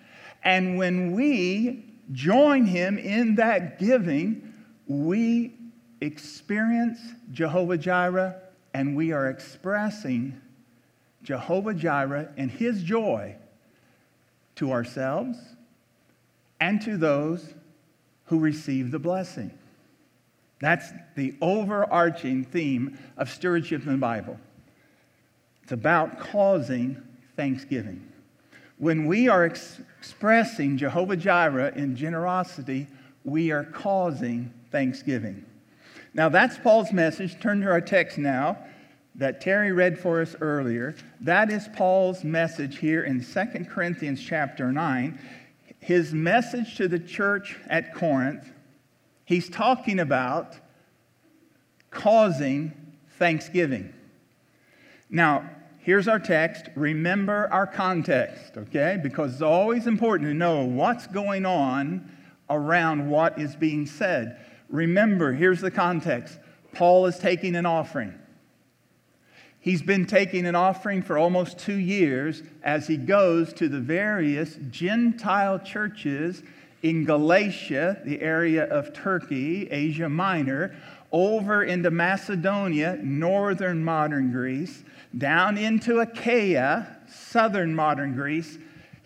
And 0.43 0.77
when 0.77 1.11
we 1.11 1.85
join 2.11 2.65
him 2.65 2.97
in 2.97 3.35
that 3.35 3.79
giving, 3.79 4.53
we 4.87 5.56
experience 6.01 6.99
Jehovah 7.31 7.77
Jireh 7.77 8.35
and 8.73 8.95
we 8.95 9.11
are 9.11 9.29
expressing 9.29 10.39
Jehovah 11.23 11.73
Jireh 11.73 12.29
and 12.37 12.51
his 12.51 12.83
joy 12.83 13.35
to 14.55 14.71
ourselves 14.71 15.37
and 16.59 16.81
to 16.81 16.97
those 16.97 17.53
who 18.25 18.39
receive 18.39 18.91
the 18.91 18.99
blessing. 18.99 19.51
That's 20.59 20.91
the 21.15 21.35
overarching 21.41 22.43
theme 22.43 22.97
of 23.17 23.29
stewardship 23.29 23.83
in 23.85 23.91
the 23.93 23.97
Bible. 23.97 24.39
It's 25.63 25.71
about 25.71 26.19
causing 26.19 27.01
thanksgiving. 27.35 28.07
When 28.77 29.05
we 29.05 29.27
are 29.27 29.43
ex- 29.43 29.81
expressing 29.99 30.77
Jehovah 30.77 31.17
Jireh 31.17 31.73
in 31.75 31.95
generosity, 31.95 32.87
we 33.23 33.51
are 33.51 33.63
causing 33.63 34.53
thanksgiving. 34.71 35.45
Now, 36.17 36.29
that's 36.29 36.57
Paul's 36.57 36.91
message. 36.91 37.39
Turn 37.39 37.61
to 37.61 37.69
our 37.69 37.79
text 37.79 38.17
now 38.17 38.57
that 39.13 39.39
Terry 39.39 39.71
read 39.71 39.99
for 39.99 40.19
us 40.19 40.35
earlier. 40.41 40.95
That 41.21 41.51
is 41.51 41.69
Paul's 41.75 42.23
message 42.23 42.79
here 42.79 43.03
in 43.03 43.23
2 43.23 43.65
Corinthians 43.69 44.19
chapter 44.19 44.71
9. 44.71 45.19
His 45.79 46.15
message 46.15 46.75
to 46.77 46.87
the 46.87 46.97
church 46.97 47.55
at 47.67 47.93
Corinth, 47.93 48.51
he's 49.25 49.47
talking 49.47 49.99
about 49.99 50.55
causing 51.91 52.73
thanksgiving. 53.19 53.93
Now, 55.11 55.47
here's 55.77 56.07
our 56.07 56.19
text. 56.19 56.65
Remember 56.75 57.47
our 57.51 57.67
context, 57.67 58.57
okay? 58.57 58.99
Because 59.01 59.33
it's 59.33 59.41
always 59.43 59.85
important 59.85 60.29
to 60.29 60.33
know 60.33 60.63
what's 60.65 61.05
going 61.05 61.45
on 61.45 62.11
around 62.49 63.07
what 63.07 63.39
is 63.39 63.55
being 63.55 63.85
said. 63.85 64.39
Remember, 64.69 65.33
here's 65.33 65.61
the 65.61 65.71
context 65.71 66.37
Paul 66.73 67.05
is 67.05 67.17
taking 67.17 67.55
an 67.55 67.65
offering. 67.65 68.13
He's 69.59 69.81
been 69.81 70.05
taking 70.05 70.45
an 70.45 70.55
offering 70.55 71.01
for 71.01 71.17
almost 71.17 71.57
two 71.57 71.75
years 71.75 72.41
as 72.63 72.87
he 72.87 72.95
goes 72.95 73.51
to 73.53 73.67
the 73.67 73.79
various 73.79 74.57
Gentile 74.69 75.59
churches 75.59 76.41
in 76.83 77.03
Galatia, 77.03 78.01
the 78.05 78.21
area 78.21 78.63
of 78.65 78.93
Turkey, 78.93 79.67
Asia 79.69 80.07
Minor, 80.07 80.75
over 81.11 81.63
into 81.63 81.91
Macedonia, 81.91 82.97
northern 83.01 83.83
modern 83.83 84.31
Greece, 84.31 84.83
down 85.17 85.57
into 85.57 85.99
Achaia, 85.99 86.97
southern 87.09 87.73
modern 87.73 88.13
Greece. 88.13 88.57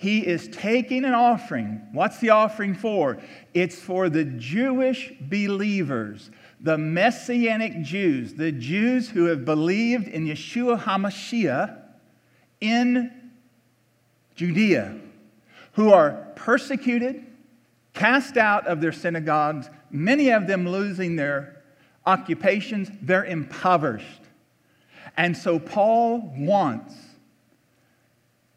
He 0.01 0.25
is 0.25 0.47
taking 0.47 1.05
an 1.05 1.13
offering. 1.13 1.79
What's 1.91 2.17
the 2.17 2.31
offering 2.31 2.73
for? 2.73 3.19
It's 3.53 3.79
for 3.79 4.09
the 4.09 4.23
Jewish 4.23 5.13
believers 5.21 6.31
the 6.59 6.75
Messianic 6.75 7.83
Jews, 7.83 8.33
the 8.33 8.51
Jews 8.51 9.11
who 9.11 9.25
have 9.25 9.45
believed 9.45 10.07
in 10.07 10.25
Yeshua 10.25 10.79
HaMashiach 10.79 11.77
in 12.59 13.11
Judea, 14.33 14.97
who 15.73 15.93
are 15.93 16.31
persecuted, 16.35 17.23
cast 17.93 18.37
out 18.37 18.65
of 18.65 18.81
their 18.81 18.91
synagogues, 18.91 19.69
many 19.91 20.29
of 20.31 20.47
them 20.47 20.67
losing 20.67 21.15
their 21.15 21.61
occupations, 22.07 22.89
they're 23.03 23.25
impoverished. 23.25 24.21
And 25.15 25.37
so 25.37 25.59
Paul 25.59 26.33
wants 26.35 26.95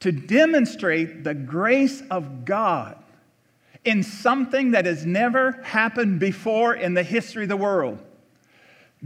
to 0.04 0.12
demonstrate 0.12 1.24
the 1.24 1.32
grace 1.32 2.02
of 2.10 2.44
God 2.44 3.02
in 3.86 4.02
something 4.02 4.72
that 4.72 4.84
has 4.84 5.06
never 5.06 5.52
happened 5.62 6.20
before 6.20 6.74
in 6.74 6.92
the 6.92 7.02
history 7.02 7.44
of 7.44 7.48
the 7.48 7.56
world. 7.56 7.98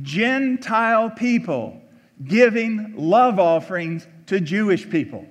Gentile 0.02 1.08
people 1.08 1.80
giving 2.24 2.94
love 2.96 3.38
offerings 3.38 4.08
to 4.26 4.40
Jewish 4.40 4.90
people. 4.90 5.24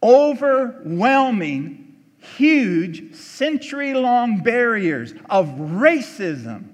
Overwhelming, 0.00 1.96
huge, 2.36 3.16
century 3.16 3.94
long 3.94 4.44
barriers 4.44 5.12
of 5.28 5.46
racism, 5.48 6.68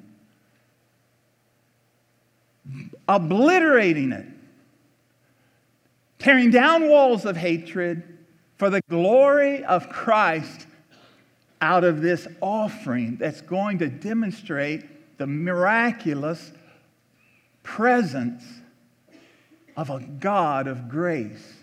obliterating 3.08 4.12
it, 4.12 4.26
tearing 6.18 6.50
down 6.50 6.88
walls 6.88 7.24
of 7.24 7.36
hatred 7.36 8.02
for 8.56 8.70
the 8.70 8.80
glory 8.88 9.64
of 9.64 9.88
Christ 9.88 10.66
out 11.60 11.84
of 11.84 12.00
this 12.00 12.26
offering 12.40 13.16
that's 13.16 13.40
going 13.40 13.78
to 13.78 13.88
demonstrate 13.88 15.18
the 15.18 15.26
miraculous 15.26 16.52
presence 17.62 18.44
of 19.76 19.90
a 19.90 20.00
God 20.00 20.66
of 20.66 20.88
grace 20.88 21.54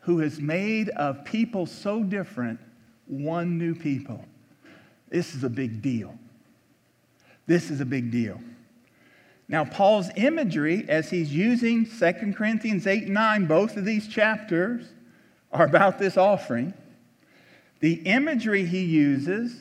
who 0.00 0.18
has 0.20 0.40
made 0.40 0.88
of 0.90 1.24
people 1.24 1.66
so 1.66 2.02
different 2.02 2.58
one 3.06 3.58
new 3.58 3.74
people. 3.74 4.24
This 5.08 5.34
is 5.34 5.44
a 5.44 5.50
big 5.50 5.82
deal. 5.82 6.16
This 7.46 7.70
is 7.70 7.80
a 7.80 7.84
big 7.84 8.10
deal. 8.10 8.40
Now, 9.50 9.64
Paul's 9.64 10.10
imagery, 10.14 10.84
as 10.88 11.10
he's 11.10 11.34
using 11.34 11.84
2 11.84 12.34
Corinthians 12.36 12.86
8 12.86 13.06
and 13.06 13.14
9, 13.14 13.46
both 13.46 13.76
of 13.76 13.84
these 13.84 14.06
chapters 14.06 14.86
are 15.50 15.66
about 15.66 15.98
this 15.98 16.16
offering. 16.16 16.72
The 17.80 17.94
imagery 17.94 18.64
he 18.64 18.84
uses 18.84 19.56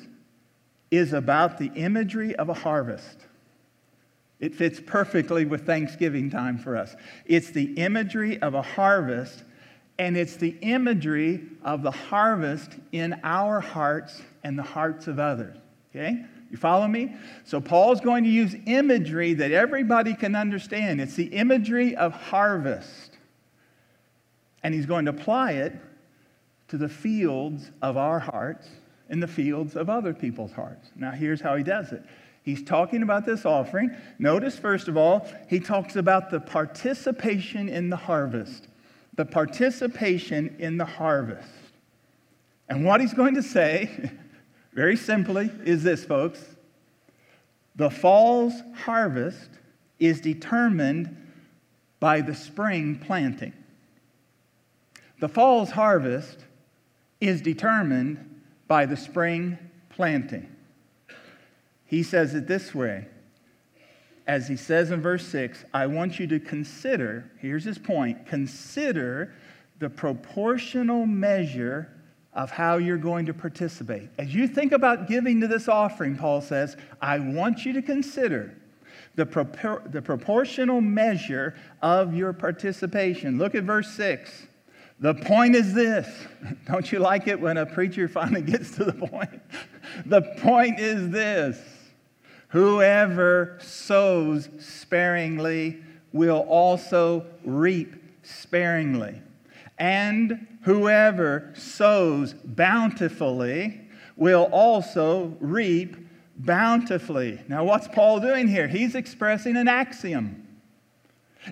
is 0.91 1.12
about 1.12 1.58
the 1.58 1.72
imagery 1.74 2.36
of 2.36 2.50
a 2.50 2.53
harvest. 2.53 3.17
It 4.39 4.53
fits 4.53 4.79
perfectly 4.79 5.46
with 5.46 5.65
Thanksgiving 5.65 6.29
time 6.29 6.60
for 6.60 6.77
us. 6.77 6.96
It's 7.25 7.50
the 7.50 7.74
imagery 7.74 8.39
of 8.43 8.53
a 8.53 8.62
harvest, 8.62 9.43
and 9.98 10.15
it's 10.15 10.36
the 10.36 10.55
imagery 10.62 11.41
of 11.63 11.81
the 11.81 11.89
harvest 11.89 12.74
in 12.91 13.19
our 13.24 13.60
hearts 13.60 14.22
and 14.43 14.58
the 14.58 14.63
hearts 14.63 15.08
of 15.08 15.17
others. 15.17 15.58
Okay? 15.89 16.25
You 16.51 16.57
follow 16.57 16.87
me? 16.87 17.15
So, 17.43 17.61
Paul's 17.61 18.01
going 18.01 18.23
to 18.23 18.29
use 18.29 18.55
imagery 18.65 19.33
that 19.35 19.51
everybody 19.51 20.15
can 20.15 20.35
understand. 20.35 20.99
It's 20.99 21.15
the 21.15 21.25
imagery 21.25 21.95
of 21.95 22.13
harvest. 22.13 23.17
And 24.63 24.73
he's 24.73 24.85
going 24.85 25.05
to 25.05 25.11
apply 25.11 25.53
it 25.53 25.73
to 26.69 26.77
the 26.77 26.89
fields 26.89 27.71
of 27.81 27.97
our 27.97 28.19
hearts 28.19 28.67
and 29.09 29.21
the 29.21 29.27
fields 29.27 29.75
of 29.75 29.89
other 29.89 30.13
people's 30.13 30.51
hearts. 30.51 30.89
Now, 30.95 31.11
here's 31.11 31.41
how 31.41 31.55
he 31.55 31.63
does 31.63 31.91
it. 31.91 32.03
He's 32.43 32.63
talking 32.63 33.03
about 33.03 33.25
this 33.25 33.45
offering. 33.45 33.95
Notice, 34.17 34.57
first 34.57 34.87
of 34.87 34.97
all, 34.97 35.27
he 35.49 35.59
talks 35.59 35.95
about 35.95 36.29
the 36.29 36.39
participation 36.39 37.69
in 37.69 37.89
the 37.89 37.95
harvest. 37.95 38.67
The 39.15 39.25
participation 39.25 40.55
in 40.59 40.77
the 40.77 40.85
harvest. 40.85 41.49
And 42.69 42.85
what 42.85 43.01
he's 43.01 43.13
going 43.13 43.35
to 43.35 43.43
say, 43.43 44.11
very 44.79 44.95
simply, 44.95 45.51
is 45.65 45.83
this, 45.83 46.05
folks. 46.05 46.41
The 47.75 47.89
fall's 47.89 48.53
harvest 48.75 49.50
is 50.00 50.21
determined 50.21 51.17
by 52.00 52.21
the 52.21 52.33
spring 52.33 52.98
planting. 52.98 53.51
The 55.19 55.27
fall's 55.27 55.71
harvest 55.71 56.45
is 57.19 57.41
determined 57.41 58.41
by 58.69 58.86
the 58.86 58.95
spring 58.95 59.57
planting. 59.89 60.48
He 61.86 62.01
says 62.01 62.33
it 62.33 62.48
this 62.48 62.74
way. 62.74 63.05
As 64.27 64.48
he 64.48 64.55
says 64.55 64.91
in 64.91 65.01
verse 65.01 65.27
6, 65.27 65.65
I 65.74 65.88
want 65.88 66.21
you 66.21 66.27
to 66.27 66.39
consider, 66.39 67.29
here's 67.39 67.65
his 67.65 67.77
point, 67.77 68.25
consider 68.25 69.33
the 69.79 69.89
proportional 69.89 71.05
measure 71.05 71.98
of 72.33 72.51
how 72.51 72.77
you're 72.77 72.98
going 72.98 73.25
to 73.25 73.33
participate. 73.33 74.09
As 74.17 74.33
you 74.33 74.48
think 74.48 74.71
about 74.71 75.07
giving 75.07 75.41
to 75.41 75.48
this 75.48 75.67
offering, 75.67 76.15
Paul 76.15 76.41
says, 76.41 76.77
I 77.01 77.19
want 77.19 77.65
you 77.65 77.74
to 77.74 77.81
consider 77.81 78.55
the, 79.15 79.25
propor- 79.25 79.91
the 79.91 80.01
proportional 80.01 80.81
measure 80.81 81.55
of 81.81 82.15
your 82.15 82.33
participation. 82.33 83.38
Look 83.38 83.55
at 83.55 83.63
verse 83.63 83.91
6. 83.91 84.48
The 85.00 85.13
point 85.13 85.55
is 85.55 85.74
this. 85.74 86.07
Don't 86.67 86.91
you 86.91 87.00
like 87.00 87.27
it 87.27 87.39
when 87.39 87.57
a 87.57 87.65
preacher 87.65 88.07
finally 88.07 88.41
gets 88.41 88.71
to 88.71 88.86
the 88.86 88.93
point? 88.93 89.41
the 90.05 90.21
point 90.39 90.79
is 90.79 91.09
this 91.09 91.59
whoever 92.50 93.57
sows 93.62 94.50
sparingly 94.59 95.83
will 96.12 96.45
also 96.48 97.25
reap 97.43 97.95
sparingly. 98.24 99.21
And 99.79 100.45
whoever 100.63 101.53
sows 101.55 102.33
bountifully 102.33 103.81
will 104.17 104.50
also 104.51 105.38
reap 105.39 105.95
bountifully. 106.36 107.39
Now, 107.48 107.63
what's 107.63 107.88
Paul 107.88 108.19
doing 108.19 108.48
here? 108.48 108.67
He's 108.67 108.93
expressing 108.93 109.55
an 109.55 109.69
axiom. 109.69 110.45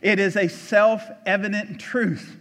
It 0.01 0.19
is 0.19 0.35
a 0.35 0.49
self 0.49 1.03
evident 1.25 1.79
truth, 1.79 2.37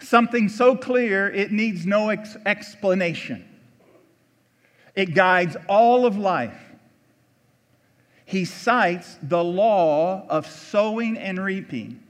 something 0.00 0.50
so 0.50 0.76
clear 0.76 1.28
it 1.28 1.50
needs 1.50 1.86
no 1.86 2.10
ex- 2.10 2.36
explanation. 2.44 3.44
It 4.94 5.14
guides 5.14 5.56
all 5.68 6.04
of 6.04 6.18
life. 6.18 6.60
He 8.26 8.44
cites 8.44 9.16
the 9.22 9.42
law 9.42 10.26
of 10.28 10.46
sowing 10.46 11.16
and 11.16 11.42
reaping 11.42 12.02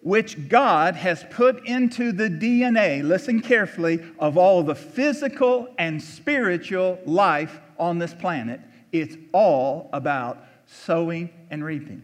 which 0.00 0.48
God 0.48 0.94
has 0.94 1.24
put 1.30 1.66
into 1.66 2.12
the 2.12 2.28
DNA, 2.28 3.02
listen 3.02 3.40
carefully, 3.40 4.00
of 4.18 4.38
all 4.38 4.62
the 4.62 4.74
physical 4.74 5.68
and 5.76 6.02
spiritual 6.02 7.00
life 7.04 7.60
on 7.78 7.98
this 7.98 8.14
planet. 8.14 8.60
It's 8.92 9.16
all 9.32 9.90
about 9.92 10.44
sowing 10.66 11.30
and 11.50 11.64
reaping. 11.64 12.02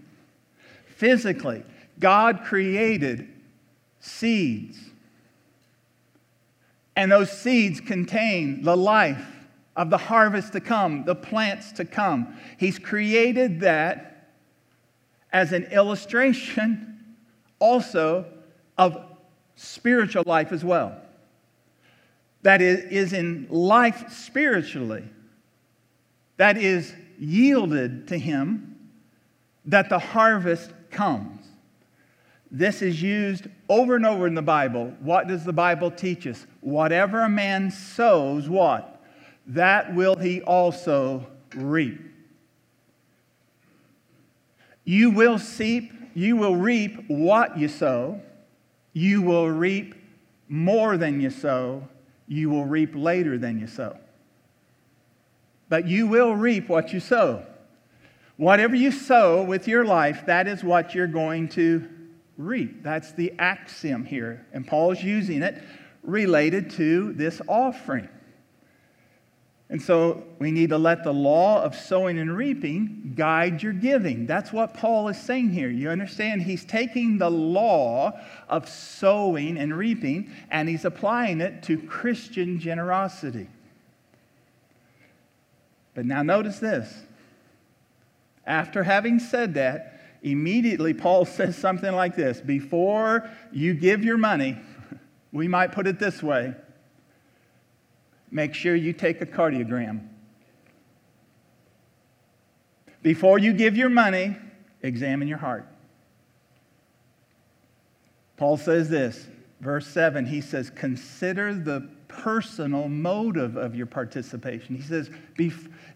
Physically, 0.87 1.63
God 2.01 2.43
created 2.45 3.29
seeds. 4.01 4.79
And 6.97 7.11
those 7.11 7.31
seeds 7.31 7.81
contain 7.81 8.63
the 8.63 8.77
life 8.77 9.25
of 9.77 9.91
the 9.91 9.99
harvest 9.99 10.53
to 10.53 10.61
come, 10.61 11.05
the 11.05 11.15
plants 11.15 11.73
to 11.73 11.85
come. 11.85 12.37
He's 12.59 12.79
created 12.79 13.61
that 13.61 14.31
as 15.33 15.53
an 15.53 15.65
illustration 15.65 16.94
also 17.59 18.27
of 18.77 18.97
spiritual 19.57 20.25
life 20.27 20.53
as 20.53 20.65
well. 20.65 21.01
That 22.43 22.61
is, 22.61 23.13
in 23.13 23.47
life 23.49 24.13
spiritually, 24.13 25.05
that 26.37 26.57
is 26.57 26.93
yielded 27.19 28.09
to 28.09 28.19
Him, 28.19 28.77
that 29.65 29.89
the 29.89 29.99
harvest 29.99 30.73
comes. 30.91 31.41
This 32.51 32.83
is 32.83 33.01
used 33.01 33.49
over 33.69 33.97
and 33.97 34.05
over 34.05 34.27
in 34.27 34.35
the 34.35 34.43
Bible. 34.43 34.95
What 35.01 35.27
does 35.27 35.45
the 35.45 35.53
Bible 35.53 35.91
teach 35.91 36.27
us? 36.27 36.47
Whatever 36.61 37.23
a 37.23 37.29
man 37.29 37.71
sows, 37.71 38.49
what? 38.49 39.03
That 39.47 39.95
will 39.95 40.17
he 40.17 40.43
also 40.43 41.27
reap. 41.55 42.01
You 44.85 45.11
will 45.11 45.39
seep 45.39 45.93
you 46.15 46.37
will 46.37 46.57
reap 46.57 47.05
what 47.09 47.59
you 47.59 47.69
sow. 47.69 48.21
You 48.93 49.23
will 49.23 49.49
reap 49.49 49.95
more 50.49 50.97
than 50.97 51.21
you 51.21 51.31
sow. 51.31 51.89
You 52.27 52.51
will 52.51 52.65
reap 52.65 52.93
later 52.95 53.37
than 53.37 53.59
you 53.59 53.67
sow. 53.67 53.99
But 55.69 55.87
you 55.89 56.07
will 56.07 56.35
reap 56.35 56.69
what 56.69 56.93
you 56.93 57.01
sow. 57.01 57.45
Whatever 58.37 58.75
you 58.75 58.91
sow 58.91 59.43
with 59.43 59.69
your 59.69 59.85
life, 59.85 60.27
that 60.27 60.49
is 60.49 60.65
what 60.65 60.95
you're 60.95 61.07
going 61.07 61.49
to 61.51 61.89
reap. 62.37 62.83
That's 62.83 63.13
the 63.13 63.33
axiom 63.39 64.05
here. 64.05 64.47
And 64.53 64.67
Paul's 64.67 65.03
using 65.03 65.43
it 65.43 65.63
related 66.03 66.71
to 66.71 67.13
this 67.13 67.41
offering. 67.49 68.09
And 69.71 69.81
so 69.81 70.23
we 70.39 70.51
need 70.51 70.69
to 70.71 70.79
let 70.79 71.05
the 71.05 71.13
law 71.13 71.63
of 71.63 71.75
sowing 71.75 72.19
and 72.19 72.37
reaping 72.37 73.15
guide 73.17 73.63
your 73.63 73.73
giving. 73.73 74.27
That's 74.27 74.53
what 74.53 74.75
Paul 74.75 75.09
is 75.09 75.19
saying 75.19 75.51
here. 75.51 75.71
You 75.71 75.89
understand? 75.89 76.43
He's 76.43 76.65
taking 76.65 77.17
the 77.17 77.31
law 77.31 78.13
of 78.49 78.69
sowing 78.69 79.57
and 79.57 79.77
reaping 79.77 80.31
and 80.51 80.69
he's 80.69 80.85
applying 80.85 81.41
it 81.41 81.63
to 81.65 81.79
Christian 81.79 82.61
generosity. 82.61 83.49
But 85.95 86.05
now 86.05 86.23
notice 86.23 86.59
this. 86.59 86.93
After 88.47 88.83
having 88.83 89.19
said 89.19 89.55
that, 89.55 90.01
immediately 90.23 90.93
Paul 90.93 91.25
says 91.25 91.57
something 91.57 91.93
like 91.93 92.17
this 92.17 92.41
Before 92.41 93.31
you 93.51 93.73
give 93.73 94.05
your 94.05 94.19
money, 94.19 94.59
we 95.33 95.49
might 95.49 95.73
put 95.73 95.87
it 95.87 95.99
this 95.99 96.23
way 96.23 96.55
make 98.35 98.53
sure 98.53 98.75
you 98.75 98.93
take 98.93 99.23
a 99.23 99.27
cardiogram. 99.27 100.09
Before 103.01 103.39
you 103.39 103.53
give 103.53 103.77
your 103.77 103.89
money, 103.89 104.37
examine 104.83 105.29
your 105.29 105.39
heart. 105.39 105.67
Paul 108.37 108.57
says 108.57 108.91
this, 108.91 109.29
verse 109.61 109.87
7, 109.87 110.27
he 110.27 110.41
says, 110.41 110.69
Consider 110.69 111.55
the 111.55 111.89
personal 112.09 112.89
motive 112.89 113.57
of 113.57 113.75
your 113.75 113.87
participation. 113.87 114.75
He 114.75 114.83
says, 114.83 115.11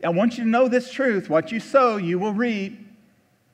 I 0.05 0.09
want 0.09 0.39
you 0.39 0.45
to 0.45 0.51
know 0.51 0.69
this 0.69 0.93
truth. 0.93 1.29
What 1.29 1.51
you 1.51 1.59
sow, 1.59 1.97
you 1.97 2.19
will 2.19 2.33
reap. 2.33 2.87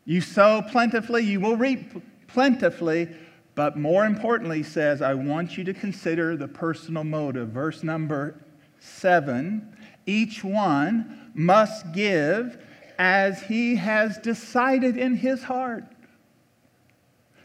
You 0.05 0.21
sow 0.21 0.61
plentifully, 0.61 1.25
you 1.25 1.41
will 1.41 1.57
reap 1.57 2.03
plentifully. 2.29 3.09
But 3.55 3.79
more 3.79 4.05
importantly, 4.05 4.59
he 4.59 4.63
says, 4.63 5.01
I 5.01 5.15
want 5.15 5.57
you 5.57 5.65
to 5.65 5.73
consider 5.73 6.37
the 6.37 6.49
personal 6.49 7.05
motive. 7.05 7.49
Verse 7.49 7.83
number 7.83 8.44
7 8.85 9.75
each 10.07 10.45
one 10.45 11.31
must 11.35 11.93
give 11.93 12.59
as 12.99 13.43
he 13.43 13.77
has 13.77 14.19
decided 14.19 14.97
in 14.97 15.17
his 15.17 15.43
heart, 15.43 15.85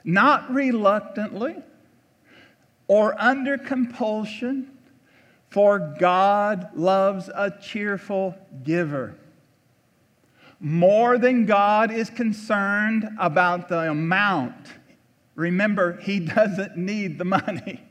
not 0.04 0.52
reluctantly 0.52 1.56
or 2.88 3.19
under 3.19 3.58
compulsion, 3.58 4.78
for 5.49 5.95
God 5.99 6.69
loves 6.75 7.30
a 7.34 7.52
cheerful 7.62 8.36
giver. 8.63 9.15
More 10.60 11.17
than 11.17 11.45
God 11.45 11.91
is 11.91 12.10
concerned 12.10 13.10
about 13.17 13.69
the 13.69 13.89
amount. 13.89 14.67
Remember, 15.36 15.99
he 16.02 16.19
doesn't 16.19 16.78
need 16.78 17.17
the 17.17 17.25
money. 17.25 17.84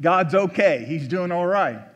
God's 0.00 0.34
okay, 0.34 0.84
he's 0.88 1.06
doing 1.06 1.30
all 1.30 1.46
right. 1.46 1.89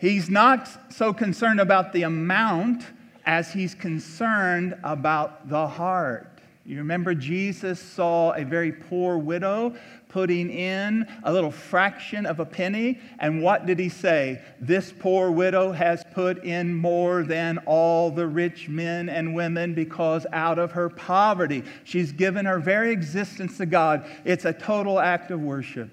He's 0.00 0.30
not 0.30 0.68
so 0.90 1.12
concerned 1.12 1.60
about 1.60 1.92
the 1.92 2.04
amount 2.04 2.84
as 3.26 3.52
he's 3.52 3.74
concerned 3.74 4.78
about 4.82 5.50
the 5.50 5.66
heart. 5.66 6.40
You 6.64 6.78
remember 6.78 7.14
Jesus 7.14 7.78
saw 7.78 8.32
a 8.32 8.44
very 8.44 8.72
poor 8.72 9.18
widow 9.18 9.74
putting 10.08 10.50
in 10.50 11.06
a 11.22 11.32
little 11.32 11.50
fraction 11.50 12.24
of 12.24 12.40
a 12.40 12.46
penny, 12.46 12.98
and 13.18 13.42
what 13.42 13.66
did 13.66 13.78
he 13.78 13.90
say? 13.90 14.40
This 14.58 14.90
poor 14.90 15.30
widow 15.30 15.72
has 15.72 16.02
put 16.14 16.44
in 16.44 16.74
more 16.74 17.22
than 17.22 17.58
all 17.66 18.10
the 18.10 18.26
rich 18.26 18.68
men 18.68 19.10
and 19.10 19.34
women 19.34 19.74
because 19.74 20.26
out 20.32 20.58
of 20.58 20.72
her 20.72 20.88
poverty, 20.88 21.62
she's 21.84 22.10
given 22.12 22.46
her 22.46 22.58
very 22.58 22.90
existence 22.90 23.58
to 23.58 23.66
God. 23.66 24.04
It's 24.24 24.46
a 24.46 24.52
total 24.52 24.98
act 24.98 25.30
of 25.30 25.40
worship. 25.40 25.90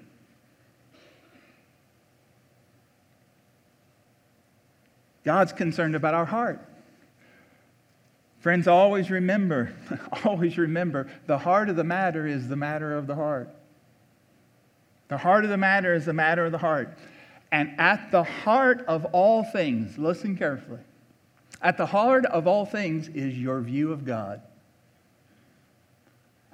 God's 5.28 5.52
concerned 5.52 5.94
about 5.94 6.14
our 6.14 6.24
heart. 6.24 6.58
Friends, 8.40 8.66
always 8.66 9.10
remember, 9.10 9.74
always 10.24 10.56
remember, 10.56 11.06
the 11.26 11.36
heart 11.36 11.68
of 11.68 11.76
the 11.76 11.84
matter 11.84 12.26
is 12.26 12.48
the 12.48 12.56
matter 12.56 12.96
of 12.96 13.06
the 13.06 13.14
heart. 13.14 13.54
The 15.08 15.18
heart 15.18 15.44
of 15.44 15.50
the 15.50 15.58
matter 15.58 15.92
is 15.92 16.06
the 16.06 16.14
matter 16.14 16.46
of 16.46 16.52
the 16.52 16.56
heart. 16.56 16.96
And 17.52 17.78
at 17.78 18.10
the 18.10 18.22
heart 18.22 18.86
of 18.88 19.04
all 19.12 19.44
things, 19.44 19.98
listen 19.98 20.34
carefully, 20.34 20.80
at 21.60 21.76
the 21.76 21.84
heart 21.84 22.24
of 22.24 22.46
all 22.46 22.64
things 22.64 23.08
is 23.08 23.38
your 23.38 23.60
view 23.60 23.92
of 23.92 24.06
God. 24.06 24.40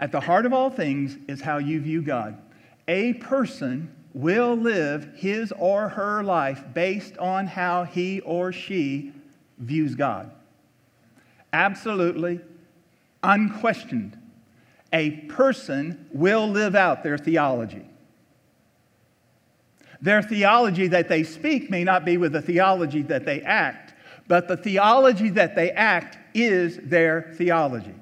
At 0.00 0.10
the 0.10 0.18
heart 0.18 0.46
of 0.46 0.52
all 0.52 0.70
things 0.70 1.16
is 1.28 1.40
how 1.40 1.58
you 1.58 1.80
view 1.80 2.02
God. 2.02 2.42
A 2.88 3.12
person 3.12 3.94
will 4.14 4.54
live 4.54 5.10
his 5.16 5.52
or 5.58 5.88
her 5.88 6.22
life 6.22 6.62
based 6.72 7.18
on 7.18 7.48
how 7.48 7.82
he 7.82 8.20
or 8.20 8.52
she 8.52 9.12
views 9.58 9.96
God. 9.96 10.30
Absolutely, 11.52 12.40
unquestioned. 13.22 14.16
A 14.92 15.10
person 15.10 16.08
will 16.12 16.48
live 16.48 16.76
out 16.76 17.02
their 17.02 17.18
theology. 17.18 17.84
Their 20.00 20.22
theology 20.22 20.86
that 20.88 21.08
they 21.08 21.24
speak 21.24 21.70
may 21.70 21.82
not 21.82 22.04
be 22.04 22.16
with 22.16 22.32
the 22.32 22.42
theology 22.42 23.02
that 23.02 23.24
they 23.24 23.40
act, 23.42 23.94
but 24.28 24.46
the 24.46 24.56
theology 24.56 25.30
that 25.30 25.56
they 25.56 25.72
act 25.72 26.18
is 26.34 26.78
their 26.82 27.32
theology. 27.36 27.94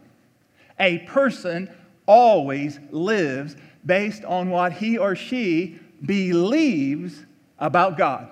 A 0.79 0.99
person 1.01 1.71
always 2.07 2.79
lives 2.91 3.57
based 3.87 4.25
on 4.25 4.51
what 4.51 4.73
he 4.73 4.99
or 4.99 5.15
she 5.17 5.79
believes 6.05 7.25
about 7.59 7.97
God. 7.97 8.29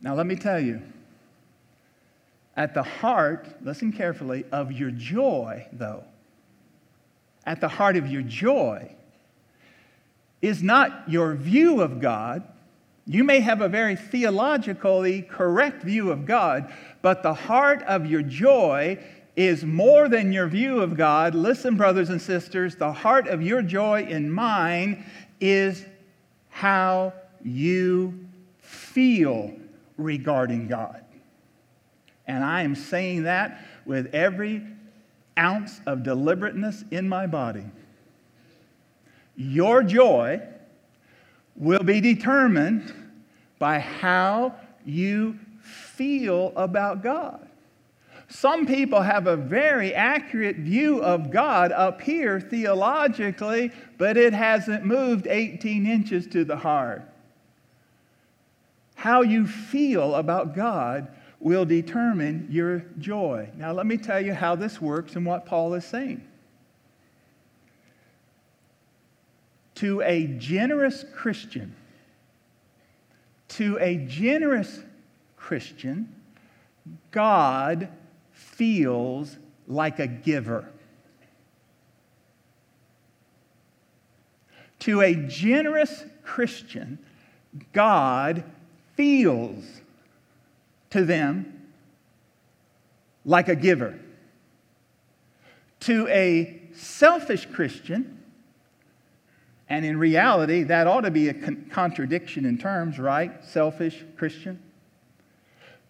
Now, 0.00 0.14
let 0.14 0.26
me 0.26 0.36
tell 0.36 0.60
you, 0.60 0.82
at 2.56 2.74
the 2.74 2.82
heart, 2.82 3.48
listen 3.62 3.92
carefully, 3.92 4.44
of 4.52 4.70
your 4.70 4.90
joy, 4.90 5.66
though, 5.72 6.04
at 7.46 7.60
the 7.60 7.68
heart 7.68 7.96
of 7.96 8.06
your 8.06 8.22
joy 8.22 8.94
is 10.40 10.62
not 10.62 11.08
your 11.08 11.34
view 11.34 11.80
of 11.80 12.00
God. 12.00 12.42
You 13.06 13.24
may 13.24 13.40
have 13.40 13.60
a 13.60 13.68
very 13.68 13.96
theologically 13.96 15.22
correct 15.22 15.82
view 15.82 16.10
of 16.10 16.26
God, 16.26 16.72
but 17.02 17.22
the 17.22 17.34
heart 17.34 17.82
of 17.82 18.06
your 18.06 18.22
joy 18.22 18.98
is 19.36 19.64
more 19.64 20.08
than 20.08 20.32
your 20.32 20.46
view 20.46 20.80
of 20.80 20.96
God. 20.96 21.34
Listen, 21.34 21.76
brothers 21.76 22.10
and 22.10 22.20
sisters, 22.20 22.76
the 22.76 22.92
heart 22.92 23.26
of 23.26 23.42
your 23.42 23.62
joy 23.62 24.06
and 24.08 24.32
mine 24.32 25.04
is 25.40 25.84
how 26.50 27.12
you 27.42 28.26
feel 28.60 29.52
regarding 29.96 30.68
God. 30.68 31.04
And 32.26 32.44
I 32.44 32.62
am 32.62 32.74
saying 32.74 33.24
that 33.24 33.60
with 33.84 34.14
every 34.14 34.62
ounce 35.38 35.80
of 35.86 36.02
deliberateness 36.02 36.84
in 36.90 37.08
my 37.08 37.26
body. 37.26 37.64
Your 39.36 39.82
joy 39.82 40.40
will 41.56 41.82
be 41.82 42.00
determined 42.00 42.92
by 43.58 43.78
how 43.80 44.54
you 44.84 45.38
feel 45.60 46.52
about 46.56 47.02
God. 47.02 47.43
Some 48.28 48.66
people 48.66 49.02
have 49.02 49.26
a 49.26 49.36
very 49.36 49.94
accurate 49.94 50.56
view 50.56 51.02
of 51.02 51.30
God 51.30 51.72
up 51.72 52.00
here 52.00 52.40
theologically, 52.40 53.70
but 53.98 54.16
it 54.16 54.32
hasn't 54.32 54.84
moved 54.84 55.26
18 55.26 55.86
inches 55.86 56.26
to 56.28 56.44
the 56.44 56.56
heart. 56.56 57.02
How 58.94 59.22
you 59.22 59.46
feel 59.46 60.14
about 60.14 60.54
God 60.54 61.08
will 61.38 61.66
determine 61.66 62.48
your 62.50 62.86
joy. 62.98 63.50
Now, 63.56 63.72
let 63.72 63.84
me 63.84 63.98
tell 63.98 64.24
you 64.24 64.32
how 64.32 64.56
this 64.56 64.80
works 64.80 65.14
and 65.14 65.26
what 65.26 65.44
Paul 65.44 65.74
is 65.74 65.84
saying. 65.84 66.26
To 69.76 70.00
a 70.00 70.26
generous 70.38 71.04
Christian, 71.14 71.74
to 73.48 73.76
a 73.78 73.96
generous 73.96 74.80
Christian, 75.36 76.14
God 77.10 77.88
feels 78.56 79.36
like 79.66 79.98
a 79.98 80.06
giver. 80.06 80.68
To 84.80 85.00
a 85.00 85.14
generous 85.14 86.04
Christian, 86.22 86.98
God 87.72 88.44
feels 88.96 89.64
to 90.90 91.04
them 91.04 91.70
like 93.24 93.48
a 93.48 93.56
giver. 93.56 93.98
To 95.80 96.06
a 96.08 96.60
selfish 96.74 97.46
Christian, 97.46 98.22
and 99.68 99.84
in 99.84 99.98
reality, 99.98 100.62
that 100.64 100.86
ought 100.86 101.02
to 101.02 101.10
be 101.10 101.28
a 101.28 101.34
con- 101.34 101.66
contradiction 101.70 102.44
in 102.44 102.58
terms, 102.58 102.98
right? 102.98 103.44
Selfish 103.44 104.04
Christian. 104.16 104.60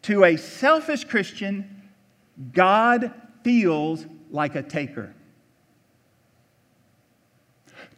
To 0.03 0.25
a 0.25 0.37
selfish 0.37 1.05
Christian, 1.05 1.74
God 2.53 3.13
feels 3.43 4.05
like 4.31 4.55
a 4.55 4.63
taker. 4.63 5.15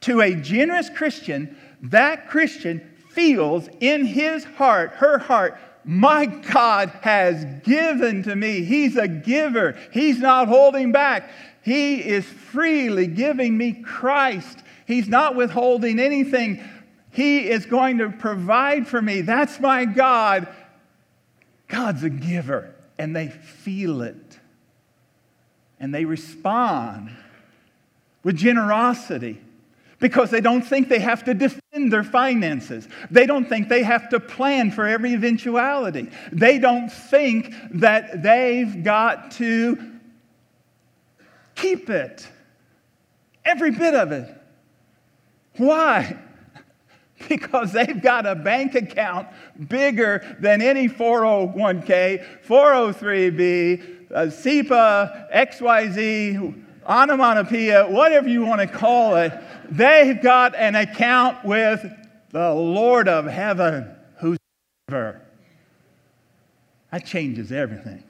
To 0.03 0.21
a 0.21 0.35
generous 0.35 0.91
Christian, 0.91 1.57
that 1.83 2.29
Christian 2.29 2.97
feels 3.11 3.69
in 3.81 4.05
his 4.05 4.45
heart, 4.45 4.93
her 4.97 5.19
heart, 5.19 5.59
my 5.85 6.27
God 6.27 6.91
has 7.03 7.45
given 7.63 8.25
to 8.25 8.35
me. 8.35 8.65
He's 8.65 8.97
a 8.97 9.09
giver. 9.09 9.79
He's 9.93 10.19
not 10.19 10.49
holding 10.49 10.93
back. 10.93 11.31
He 11.63 12.01
is 12.01 12.25
freely 12.25 13.07
giving 13.07 13.57
me 13.57 13.73
Christ. 13.73 14.59
He's 14.87 15.09
not 15.09 15.37
withholding 15.37 15.99
anything. 15.99 16.63
He 17.11 17.49
is 17.49 17.67
going 17.67 17.99
to 17.99 18.11
provide 18.11 18.87
for 18.87 19.01
me. 19.01 19.23
That's 19.23 19.59
my 19.61 19.85
God. 19.85 20.49
God's 21.69 22.03
a 22.03 22.11
giver, 22.11 22.75
and 22.99 23.15
they 23.15 23.29
feel 23.29 24.03
it. 24.03 24.26
And 25.79 25.95
they 25.95 26.05
respond 26.05 27.11
with 28.23 28.37
generosity 28.37 29.41
because 29.99 30.31
they 30.31 30.41
don't 30.41 30.63
think 30.63 30.89
they 30.89 30.99
have 30.99 31.25
to 31.25 31.35
defend 31.35 31.93
their 31.93 32.05
finances. 32.05 32.89
They 33.11 33.27
don't 33.27 33.49
think 33.49 33.69
they 33.69 33.83
have 33.83 34.09
to 34.11 34.21
plan 34.21 34.71
for 34.71 34.87
every 34.87 35.15
eventuality. 35.15 36.11
They 36.33 36.59
don't 36.59 36.91
think 36.91 37.55
that 37.73 38.23
they've 38.23 38.83
got 38.83 39.31
to 39.33 39.93
keep 41.55 41.89
it, 41.89 42.27
every 43.45 43.71
bit 43.71 43.95
of 43.95 44.13
it. 44.13 44.29
Why? 45.57 46.17
Because 47.37 47.73
they've 47.73 48.01
got 48.01 48.27
a 48.27 48.35
bank 48.35 48.75
account 48.75 49.29
bigger 49.69 50.37
than 50.41 50.63
any 50.63 50.89
401k, 50.89 52.45
403b, 52.47 54.11
a 54.11 54.31
SEPA, 54.31 55.33
XYZ, 55.35 56.63
onomatopoeia, 56.87 57.89
whatever 57.89 58.29
you 58.29 58.45
want 58.45 58.61
to 58.61 58.67
call 58.67 59.17
it, 59.17 59.33
they've 59.71 60.23
got 60.23 60.55
an 60.55 60.77
account 60.77 61.45
with 61.45 61.85
the 62.31 62.53
Lord 62.53 63.09
of 63.09 63.27
heaven 63.27 63.95
who's 64.19 64.39
ever. 64.89 65.21
That 66.93 67.05
changes 67.05 67.51
everything. 67.51 68.05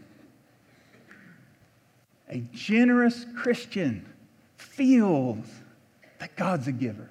A 2.28 2.40
generous 2.52 3.24
Christian 3.36 4.04
feels 4.56 5.46
that 6.18 6.36
God's 6.36 6.66
a 6.66 6.72
giver. 6.72 7.08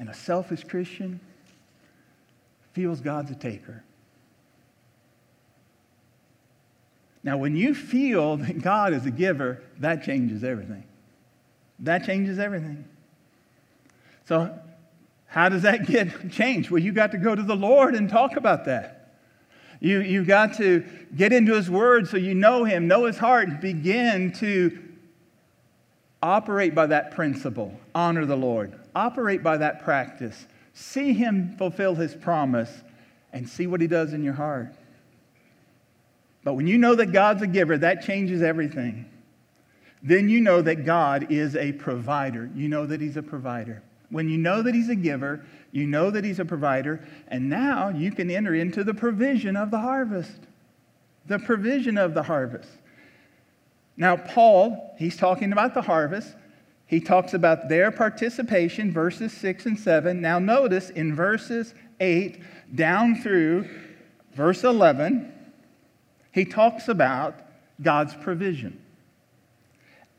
And 0.00 0.08
a 0.08 0.14
selfish 0.14 0.64
Christian 0.64 1.20
feels 2.72 3.02
God's 3.02 3.30
a 3.30 3.34
taker. 3.34 3.84
Now, 7.22 7.36
when 7.36 7.54
you 7.54 7.74
feel 7.74 8.36
that 8.38 8.62
God 8.62 8.94
is 8.94 9.04
a 9.04 9.10
giver, 9.10 9.62
that 9.78 10.02
changes 10.02 10.42
everything. 10.42 10.84
That 11.80 12.04
changes 12.04 12.38
everything. 12.38 12.86
So, 14.26 14.58
how 15.26 15.50
does 15.50 15.62
that 15.62 15.86
get 15.86 16.30
changed? 16.32 16.70
Well, 16.70 16.82
you 16.82 16.92
got 16.92 17.12
to 17.12 17.18
go 17.18 17.34
to 17.34 17.42
the 17.42 17.54
Lord 17.54 17.94
and 17.94 18.08
talk 18.08 18.36
about 18.36 18.64
that. 18.64 18.96
You, 19.80 20.00
you 20.00 20.24
got 20.24 20.54
to 20.56 20.84
get 21.14 21.32
into 21.32 21.54
His 21.54 21.70
Word 21.70 22.08
so 22.08 22.16
you 22.16 22.34
know 22.34 22.64
Him, 22.64 22.88
know 22.88 23.04
His 23.04 23.18
heart, 23.18 23.48
and 23.48 23.60
begin 23.60 24.32
to 24.34 24.78
operate 26.22 26.74
by 26.74 26.86
that 26.86 27.10
principle. 27.10 27.78
Honor 27.94 28.24
the 28.24 28.36
Lord. 28.36 28.79
Operate 28.94 29.42
by 29.42 29.56
that 29.56 29.82
practice. 29.82 30.46
See 30.72 31.12
Him 31.12 31.54
fulfill 31.56 31.94
His 31.94 32.14
promise 32.14 32.70
and 33.32 33.48
see 33.48 33.66
what 33.66 33.80
He 33.80 33.86
does 33.86 34.12
in 34.12 34.22
your 34.22 34.34
heart. 34.34 34.74
But 36.42 36.54
when 36.54 36.66
you 36.66 36.78
know 36.78 36.94
that 36.94 37.12
God's 37.12 37.42
a 37.42 37.46
giver, 37.46 37.76
that 37.78 38.02
changes 38.02 38.42
everything. 38.42 39.06
Then 40.02 40.28
you 40.28 40.40
know 40.40 40.62
that 40.62 40.86
God 40.86 41.30
is 41.30 41.54
a 41.56 41.72
provider. 41.72 42.50
You 42.54 42.68
know 42.68 42.86
that 42.86 43.00
He's 43.00 43.16
a 43.16 43.22
provider. 43.22 43.82
When 44.08 44.28
you 44.28 44.38
know 44.38 44.62
that 44.62 44.74
He's 44.74 44.88
a 44.88 44.96
giver, 44.96 45.44
you 45.72 45.86
know 45.86 46.10
that 46.10 46.24
He's 46.24 46.40
a 46.40 46.44
provider, 46.44 47.06
and 47.28 47.48
now 47.48 47.90
you 47.90 48.10
can 48.10 48.30
enter 48.30 48.54
into 48.54 48.82
the 48.82 48.94
provision 48.94 49.56
of 49.56 49.70
the 49.70 49.78
harvest. 49.78 50.40
The 51.26 51.38
provision 51.38 51.98
of 51.98 52.14
the 52.14 52.22
harvest. 52.22 52.70
Now, 53.96 54.16
Paul, 54.16 54.94
he's 54.96 55.16
talking 55.16 55.52
about 55.52 55.74
the 55.74 55.82
harvest. 55.82 56.34
He 56.90 56.98
talks 56.98 57.34
about 57.34 57.68
their 57.68 57.92
participation, 57.92 58.92
verses 58.92 59.32
6 59.34 59.66
and 59.66 59.78
7. 59.78 60.20
Now, 60.20 60.40
notice 60.40 60.90
in 60.90 61.14
verses 61.14 61.72
8 62.00 62.42
down 62.74 63.22
through 63.22 63.68
verse 64.34 64.64
11, 64.64 65.32
he 66.32 66.44
talks 66.44 66.88
about 66.88 67.42
God's 67.80 68.16
provision. 68.16 68.84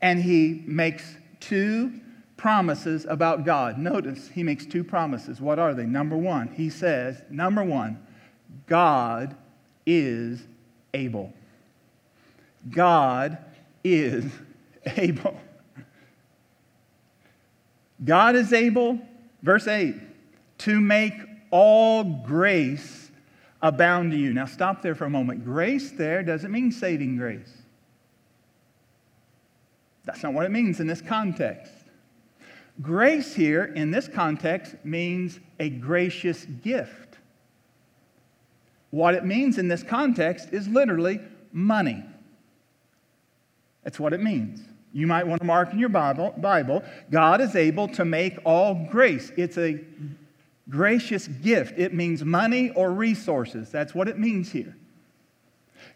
And 0.00 0.22
he 0.22 0.64
makes 0.66 1.04
two 1.40 2.00
promises 2.38 3.04
about 3.06 3.44
God. 3.44 3.76
Notice 3.76 4.28
he 4.28 4.42
makes 4.42 4.64
two 4.64 4.82
promises. 4.82 5.42
What 5.42 5.58
are 5.58 5.74
they? 5.74 5.84
Number 5.84 6.16
one, 6.16 6.48
he 6.48 6.70
says, 6.70 7.22
number 7.28 7.62
one, 7.62 8.02
God 8.66 9.36
is 9.84 10.42
able. 10.94 11.34
God 12.70 13.36
is 13.84 14.24
able. 14.96 15.36
God 18.04 18.34
is 18.34 18.52
able, 18.52 18.98
verse 19.42 19.68
8, 19.68 19.94
to 20.58 20.80
make 20.80 21.14
all 21.50 22.04
grace 22.04 23.10
abound 23.60 24.10
to 24.12 24.16
you. 24.16 24.32
Now, 24.32 24.46
stop 24.46 24.82
there 24.82 24.94
for 24.94 25.04
a 25.04 25.10
moment. 25.10 25.44
Grace 25.44 25.92
there 25.92 26.22
doesn't 26.22 26.50
mean 26.50 26.72
saving 26.72 27.16
grace. 27.16 27.62
That's 30.04 30.22
not 30.22 30.32
what 30.32 30.46
it 30.46 30.50
means 30.50 30.80
in 30.80 30.86
this 30.86 31.00
context. 31.00 31.72
Grace 32.80 33.34
here 33.34 33.64
in 33.64 33.90
this 33.90 34.08
context 34.08 34.74
means 34.84 35.38
a 35.60 35.68
gracious 35.68 36.44
gift. 36.44 36.98
what 38.90 39.14
it 39.14 39.24
means 39.24 39.56
in 39.56 39.68
this 39.68 39.82
context 39.82 40.50
is 40.52 40.68
literally 40.68 41.18
money. 41.50 42.04
That's 43.84 43.98
what 43.98 44.12
it 44.12 44.20
means. 44.20 44.60
You 44.92 45.06
might 45.06 45.26
want 45.26 45.40
to 45.40 45.46
mark 45.46 45.72
in 45.72 45.78
your 45.78 45.88
Bible, 45.88 46.34
Bible 46.36 46.82
God 47.10 47.40
is 47.40 47.56
able 47.56 47.88
to 47.88 48.04
make 48.04 48.38
all 48.44 48.86
grace. 48.90 49.32
It's 49.36 49.56
a 49.56 49.80
gracious 50.68 51.28
gift. 51.28 51.78
It 51.78 51.94
means 51.94 52.24
money 52.24 52.70
or 52.70 52.92
resources. 52.92 53.70
That's 53.70 53.94
what 53.94 54.08
it 54.08 54.18
means 54.18 54.52
here. 54.52 54.76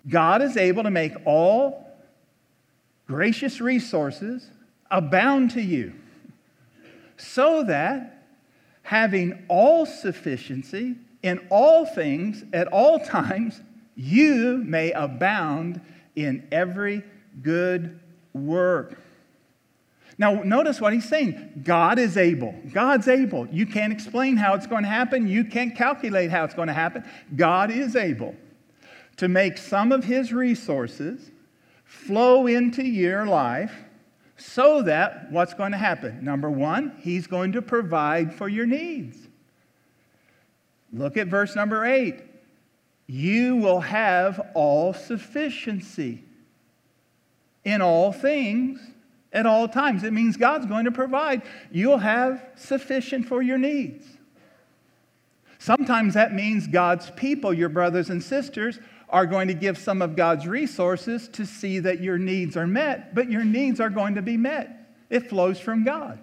God 0.08 0.42
is 0.42 0.56
able 0.56 0.82
to 0.82 0.90
make 0.90 1.12
all 1.24 1.86
gracious 3.06 3.60
resources 3.60 4.50
abound 4.90 5.50
to 5.52 5.60
you, 5.60 5.92
so 7.16 7.64
that 7.64 8.24
having 8.82 9.44
all 9.48 9.84
sufficiency 9.84 10.96
in 11.22 11.44
all 11.50 11.86
things 11.86 12.44
at 12.52 12.68
all 12.68 13.00
times, 13.00 13.60
you 13.96 14.62
may 14.64 14.92
abound 14.92 15.80
in 16.14 16.46
every 16.52 17.02
good 17.42 17.98
work. 18.36 18.98
Now, 20.18 20.42
notice 20.42 20.80
what 20.80 20.92
he's 20.92 21.08
saying. 21.08 21.62
God 21.62 21.98
is 21.98 22.16
able. 22.16 22.54
God's 22.72 23.06
able. 23.06 23.46
You 23.48 23.66
can't 23.66 23.92
explain 23.92 24.36
how 24.36 24.54
it's 24.54 24.66
going 24.66 24.82
to 24.82 24.88
happen. 24.88 25.28
You 25.28 25.44
can't 25.44 25.74
calculate 25.74 26.30
how 26.30 26.44
it's 26.44 26.54
going 26.54 26.68
to 26.68 26.74
happen. 26.74 27.04
God 27.34 27.70
is 27.70 27.96
able 27.96 28.34
to 29.18 29.28
make 29.28 29.58
some 29.58 29.92
of 29.92 30.04
his 30.04 30.32
resources 30.32 31.30
flow 31.84 32.46
into 32.46 32.82
your 32.82 33.26
life 33.26 33.72
so 34.36 34.82
that 34.82 35.30
what's 35.30 35.54
going 35.54 35.72
to 35.72 35.78
happen? 35.78 36.22
Number 36.22 36.50
one, 36.50 36.92
he's 37.00 37.26
going 37.26 37.52
to 37.52 37.62
provide 37.62 38.34
for 38.34 38.48
your 38.48 38.66
needs. 38.66 39.18
Look 40.92 41.16
at 41.16 41.28
verse 41.28 41.54
number 41.56 41.84
eight. 41.84 42.22
You 43.06 43.56
will 43.56 43.80
have 43.80 44.50
all 44.54 44.92
sufficiency 44.92 46.22
in 47.66 47.82
all 47.82 48.12
things 48.12 48.80
at 49.32 49.44
all 49.44 49.68
times. 49.68 50.04
It 50.04 50.12
means 50.12 50.36
God's 50.36 50.66
going 50.66 50.84
to 50.84 50.92
provide. 50.92 51.42
You'll 51.72 51.98
have 51.98 52.42
sufficient 52.54 53.26
for 53.26 53.42
your 53.42 53.58
needs. 53.58 54.06
Sometimes 55.58 56.14
that 56.14 56.32
means 56.32 56.68
God's 56.68 57.10
people, 57.10 57.52
your 57.52 57.68
brothers 57.68 58.08
and 58.08 58.22
sisters, 58.22 58.78
are 59.08 59.26
going 59.26 59.48
to 59.48 59.54
give 59.54 59.76
some 59.76 60.00
of 60.00 60.14
God's 60.14 60.46
resources 60.46 61.28
to 61.30 61.44
see 61.44 61.80
that 61.80 62.00
your 62.00 62.18
needs 62.18 62.56
are 62.56 62.68
met, 62.68 63.16
but 63.16 63.28
your 63.28 63.44
needs 63.44 63.80
are 63.80 63.90
going 63.90 64.14
to 64.14 64.22
be 64.22 64.36
met. 64.36 64.94
It 65.10 65.28
flows 65.28 65.58
from 65.58 65.82
God. 65.82 66.20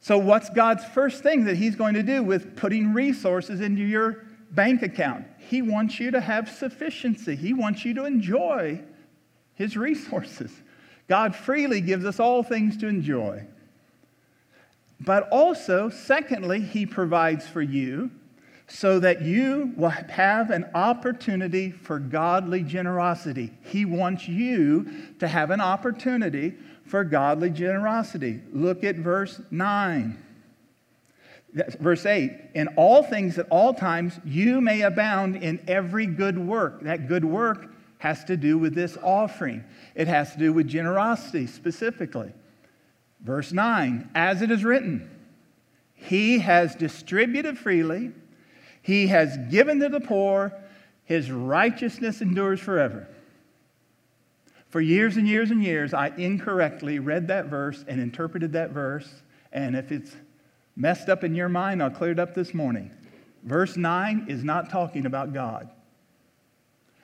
So, 0.00 0.18
what's 0.18 0.50
God's 0.50 0.84
first 0.84 1.24
thing 1.24 1.46
that 1.46 1.56
He's 1.56 1.74
going 1.74 1.94
to 1.94 2.04
do 2.04 2.22
with 2.22 2.56
putting 2.56 2.94
resources 2.94 3.60
into 3.60 3.82
your 3.82 4.24
bank 4.52 4.82
account? 4.82 5.26
He 5.38 5.62
wants 5.62 5.98
you 5.98 6.12
to 6.12 6.20
have 6.20 6.48
sufficiency, 6.48 7.34
He 7.34 7.52
wants 7.52 7.84
you 7.84 7.92
to 7.94 8.04
enjoy 8.04 8.82
his 9.58 9.76
resources. 9.76 10.52
God 11.08 11.34
freely 11.34 11.80
gives 11.80 12.04
us 12.04 12.20
all 12.20 12.44
things 12.44 12.76
to 12.78 12.86
enjoy. 12.86 13.44
But 15.00 15.28
also, 15.30 15.90
secondly, 15.90 16.60
He 16.60 16.86
provides 16.86 17.46
for 17.46 17.60
you 17.60 18.12
so 18.68 19.00
that 19.00 19.22
you 19.22 19.72
will 19.76 19.88
have 19.88 20.50
an 20.50 20.66
opportunity 20.74 21.72
for 21.72 21.98
godly 21.98 22.62
generosity. 22.62 23.50
He 23.62 23.84
wants 23.84 24.28
you 24.28 24.86
to 25.18 25.26
have 25.26 25.50
an 25.50 25.60
opportunity 25.60 26.54
for 26.84 27.02
godly 27.02 27.50
generosity. 27.50 28.40
Look 28.52 28.84
at 28.84 28.96
verse 28.96 29.40
9. 29.50 30.22
Verse 31.80 32.04
8, 32.04 32.32
in 32.54 32.68
all 32.76 33.02
things 33.02 33.38
at 33.38 33.46
all 33.48 33.72
times, 33.72 34.20
you 34.24 34.60
may 34.60 34.82
abound 34.82 35.36
in 35.36 35.58
every 35.66 36.06
good 36.06 36.38
work. 36.38 36.82
That 36.82 37.08
good 37.08 37.24
work 37.24 37.70
has 37.98 38.24
to 38.24 38.36
do 38.36 38.56
with 38.56 38.74
this 38.74 38.96
offering, 39.02 39.64
it 39.94 40.08
has 40.08 40.32
to 40.32 40.38
do 40.38 40.52
with 40.52 40.68
generosity 40.68 41.46
specifically. 41.46 42.32
Verse 43.20 43.52
9, 43.52 44.10
as 44.14 44.40
it 44.40 44.50
is 44.50 44.64
written, 44.64 45.10
He 45.94 46.38
has 46.38 46.76
distributed 46.76 47.58
freely, 47.58 48.12
He 48.80 49.08
has 49.08 49.36
given 49.50 49.80
to 49.80 49.88
the 49.88 50.00
poor, 50.00 50.52
His 51.04 51.30
righteousness 51.30 52.20
endures 52.20 52.60
forever. 52.60 53.08
For 54.68 54.80
years 54.80 55.16
and 55.16 55.26
years 55.26 55.50
and 55.50 55.62
years, 55.62 55.92
I 55.92 56.08
incorrectly 56.16 56.98
read 57.00 57.26
that 57.28 57.46
verse 57.46 57.84
and 57.88 58.00
interpreted 58.00 58.52
that 58.52 58.70
verse. 58.70 59.22
And 59.50 59.74
if 59.74 59.90
it's 59.90 60.14
messed 60.76 61.08
up 61.08 61.24
in 61.24 61.34
your 61.34 61.48
mind, 61.48 61.82
I'll 61.82 61.90
clear 61.90 62.12
it 62.12 62.18
up 62.18 62.34
this 62.34 62.52
morning. 62.52 62.90
Verse 63.44 63.78
9 63.78 64.26
is 64.28 64.44
not 64.44 64.68
talking 64.68 65.06
about 65.06 65.32
God 65.32 65.70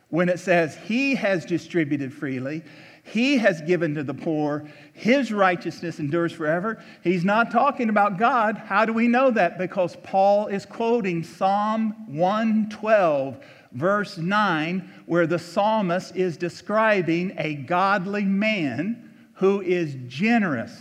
when 0.08 0.28
it 0.28 0.38
says 0.38 0.76
he 0.76 1.14
has 1.14 1.44
distributed 1.44 2.12
freely, 2.12 2.62
he 3.04 3.36
has 3.36 3.60
given 3.60 3.94
to 3.94 4.02
the 4.02 4.14
poor, 4.14 4.64
his 4.94 5.30
righteousness 5.30 5.98
endures 5.98 6.32
forever. 6.32 6.82
He's 7.02 7.24
not 7.24 7.50
talking 7.50 7.90
about 7.90 8.18
God. 8.18 8.56
How 8.56 8.86
do 8.86 8.94
we 8.94 9.08
know 9.08 9.30
that? 9.30 9.58
Because 9.58 9.96
Paul 10.02 10.46
is 10.46 10.64
quoting 10.64 11.22
Psalm 11.22 11.94
112, 12.08 13.44
verse 13.72 14.16
9, 14.16 14.90
where 15.04 15.26
the 15.26 15.38
psalmist 15.38 16.16
is 16.16 16.38
describing 16.38 17.34
a 17.36 17.54
godly 17.54 18.24
man 18.24 19.12
who 19.34 19.60
is 19.60 19.96
generous 20.06 20.80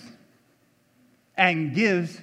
and 1.36 1.76
gives 1.76 2.22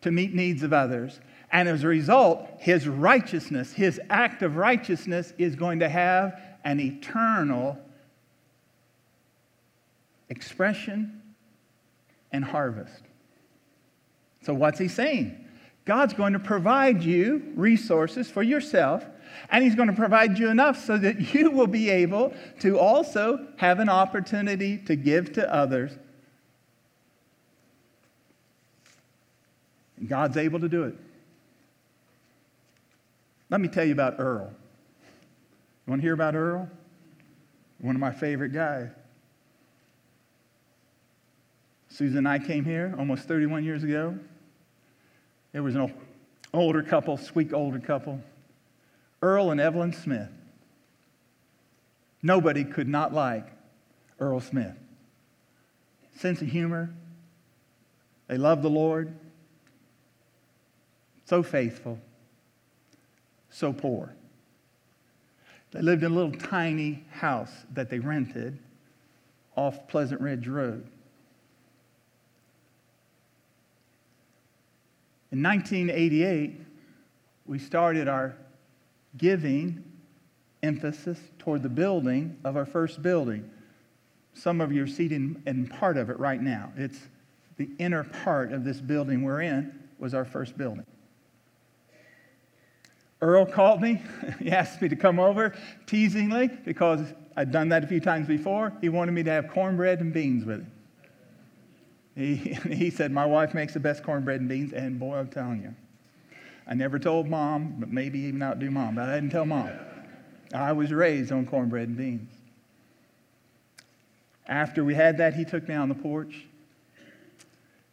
to 0.00 0.10
meet 0.10 0.34
needs 0.34 0.64
of 0.64 0.72
others. 0.72 1.20
And 1.56 1.70
as 1.70 1.84
a 1.84 1.88
result, 1.88 2.46
his 2.58 2.86
righteousness, 2.86 3.72
his 3.72 3.98
act 4.10 4.42
of 4.42 4.56
righteousness, 4.56 5.32
is 5.38 5.56
going 5.56 5.78
to 5.78 5.88
have 5.88 6.38
an 6.64 6.78
eternal 6.78 7.78
expression 10.28 11.22
and 12.30 12.44
harvest. 12.44 13.04
So, 14.42 14.52
what's 14.52 14.78
he 14.78 14.86
saying? 14.86 15.46
God's 15.86 16.12
going 16.12 16.34
to 16.34 16.38
provide 16.38 17.02
you 17.02 17.54
resources 17.54 18.30
for 18.30 18.42
yourself, 18.42 19.06
and 19.48 19.64
he's 19.64 19.74
going 19.74 19.88
to 19.88 19.96
provide 19.96 20.38
you 20.38 20.50
enough 20.50 20.84
so 20.84 20.98
that 20.98 21.34
you 21.34 21.50
will 21.50 21.66
be 21.66 21.88
able 21.88 22.34
to 22.60 22.78
also 22.78 23.46
have 23.56 23.80
an 23.80 23.88
opportunity 23.88 24.76
to 24.76 24.94
give 24.94 25.32
to 25.32 25.54
others. 25.54 25.92
God's 30.06 30.36
able 30.36 30.60
to 30.60 30.68
do 30.68 30.82
it. 30.82 30.96
Let 33.48 33.60
me 33.60 33.68
tell 33.68 33.84
you 33.84 33.92
about 33.92 34.16
Earl. 34.18 34.50
You 35.86 35.90
want 35.90 36.02
to 36.02 36.06
hear 36.06 36.14
about 36.14 36.34
Earl? 36.34 36.68
One 37.78 37.94
of 37.94 38.00
my 38.00 38.10
favorite 38.10 38.52
guys. 38.52 38.90
Susan 41.88 42.18
and 42.18 42.28
I 42.28 42.38
came 42.38 42.64
here 42.64 42.94
almost 42.98 43.28
31 43.28 43.64
years 43.64 43.84
ago. 43.84 44.18
There 45.52 45.62
was 45.62 45.76
an 45.76 45.94
older 46.52 46.82
couple, 46.82 47.16
sweet 47.16 47.52
older 47.52 47.78
couple, 47.78 48.20
Earl 49.22 49.50
and 49.50 49.60
Evelyn 49.60 49.92
Smith. 49.92 50.28
Nobody 52.22 52.64
could 52.64 52.88
not 52.88 53.14
like 53.14 53.46
Earl 54.18 54.40
Smith. 54.40 54.74
Sense 56.16 56.42
of 56.42 56.48
humor. 56.48 56.92
They 58.26 58.36
love 58.36 58.62
the 58.62 58.70
Lord. 58.70 59.14
So 61.24 61.42
faithful 61.42 61.98
so 63.56 63.72
poor. 63.72 64.14
They 65.70 65.80
lived 65.80 66.02
in 66.02 66.12
a 66.12 66.14
little 66.14 66.32
tiny 66.32 67.04
house 67.10 67.52
that 67.72 67.88
they 67.88 67.98
rented 67.98 68.58
off 69.56 69.88
Pleasant 69.88 70.20
Ridge 70.20 70.46
Road. 70.46 70.86
In 75.32 75.42
1988, 75.42 76.60
we 77.46 77.58
started 77.58 78.08
our 78.08 78.36
giving 79.16 79.82
emphasis 80.62 81.18
toward 81.38 81.62
the 81.62 81.70
building 81.70 82.36
of 82.44 82.56
our 82.56 82.66
first 82.66 83.02
building. 83.02 83.50
Some 84.34 84.60
of 84.60 84.70
you 84.70 84.84
are 84.84 84.86
seated 84.86 85.42
in 85.46 85.66
part 85.66 85.96
of 85.96 86.10
it 86.10 86.18
right 86.18 86.42
now. 86.42 86.72
It's 86.76 86.98
the 87.56 87.70
inner 87.78 88.04
part 88.04 88.52
of 88.52 88.64
this 88.64 88.82
building 88.82 89.22
we're 89.22 89.40
in 89.40 89.72
was 89.98 90.12
our 90.12 90.26
first 90.26 90.58
building. 90.58 90.84
Earl 93.20 93.46
called 93.46 93.80
me. 93.80 94.02
he 94.38 94.50
asked 94.50 94.82
me 94.82 94.88
to 94.88 94.96
come 94.96 95.18
over 95.18 95.54
teasingly 95.86 96.48
because 96.64 97.00
I'd 97.36 97.50
done 97.50 97.68
that 97.70 97.84
a 97.84 97.86
few 97.86 98.00
times 98.00 98.26
before. 98.26 98.72
He 98.80 98.88
wanted 98.88 99.12
me 99.12 99.22
to 99.22 99.30
have 99.30 99.48
cornbread 99.48 100.00
and 100.00 100.12
beans 100.12 100.44
with 100.44 100.60
him. 100.60 100.72
He, 102.14 102.34
he 102.74 102.90
said, 102.90 103.12
My 103.12 103.26
wife 103.26 103.54
makes 103.54 103.74
the 103.74 103.80
best 103.80 104.02
cornbread 104.02 104.40
and 104.40 104.48
beans, 104.48 104.72
and 104.72 104.98
boy, 104.98 105.16
I'm 105.16 105.28
telling 105.28 105.62
you. 105.62 105.74
I 106.66 106.74
never 106.74 106.98
told 106.98 107.28
mom, 107.28 107.76
but 107.78 107.90
maybe 107.90 108.18
even 108.20 108.42
outdo 108.42 108.70
mom, 108.70 108.96
but 108.96 109.08
I 109.08 109.14
didn't 109.14 109.30
tell 109.30 109.44
mom. 109.44 109.70
I 110.52 110.72
was 110.72 110.92
raised 110.92 111.30
on 111.30 111.46
cornbread 111.46 111.88
and 111.88 111.96
beans. 111.96 112.32
After 114.48 114.84
we 114.84 114.94
had 114.94 115.18
that, 115.18 115.34
he 115.34 115.44
took 115.44 115.68
me 115.68 115.74
on 115.74 115.88
the 115.88 115.94
porch. 115.94 116.44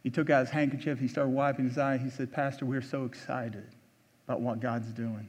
He 0.02 0.10
took 0.10 0.28
out 0.28 0.40
his 0.40 0.50
handkerchief. 0.50 0.98
He 0.98 1.08
started 1.08 1.30
wiping 1.30 1.68
his 1.68 1.78
eye. 1.78 1.98
He 1.98 2.10
said, 2.10 2.32
Pastor, 2.32 2.66
we're 2.66 2.82
so 2.82 3.04
excited 3.04 3.64
about 4.26 4.40
what 4.40 4.60
God's 4.60 4.92
doing. 4.92 5.28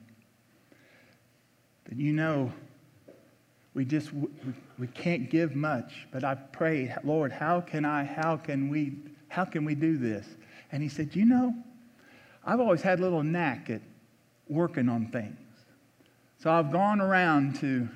that 1.86 1.98
you 1.98 2.14
know 2.14 2.52
we 3.76 3.84
just 3.86 4.14
we, 4.14 4.28
we 4.80 4.88
can't 4.88 5.30
give 5.30 5.54
much, 5.56 6.08
but 6.12 6.24
I 6.24 6.36
pray, 6.36 6.96
Lord, 7.04 7.32
how 7.32 7.62
can 7.62 7.86
I, 7.86 8.06
how 8.06 8.38
can 8.38 8.70
we, 8.70 8.94
how 9.28 9.46
can 9.46 9.66
we 9.66 9.76
do 9.76 9.98
this? 9.98 10.26
And 10.72 10.82
he 10.82 10.90
said, 10.90 11.16
You 11.16 11.26
know, 11.26 11.54
I've 12.44 12.60
always 12.60 12.82
had 12.82 13.00
a 13.00 13.02
little 13.04 13.22
knack 13.22 13.70
at 13.70 13.82
working 14.48 14.90
on 14.90 15.08
things. 15.08 15.38
So 16.40 16.50
I've 16.52 16.72
gone 16.72 17.02
around 17.02 17.56
to 17.58 17.90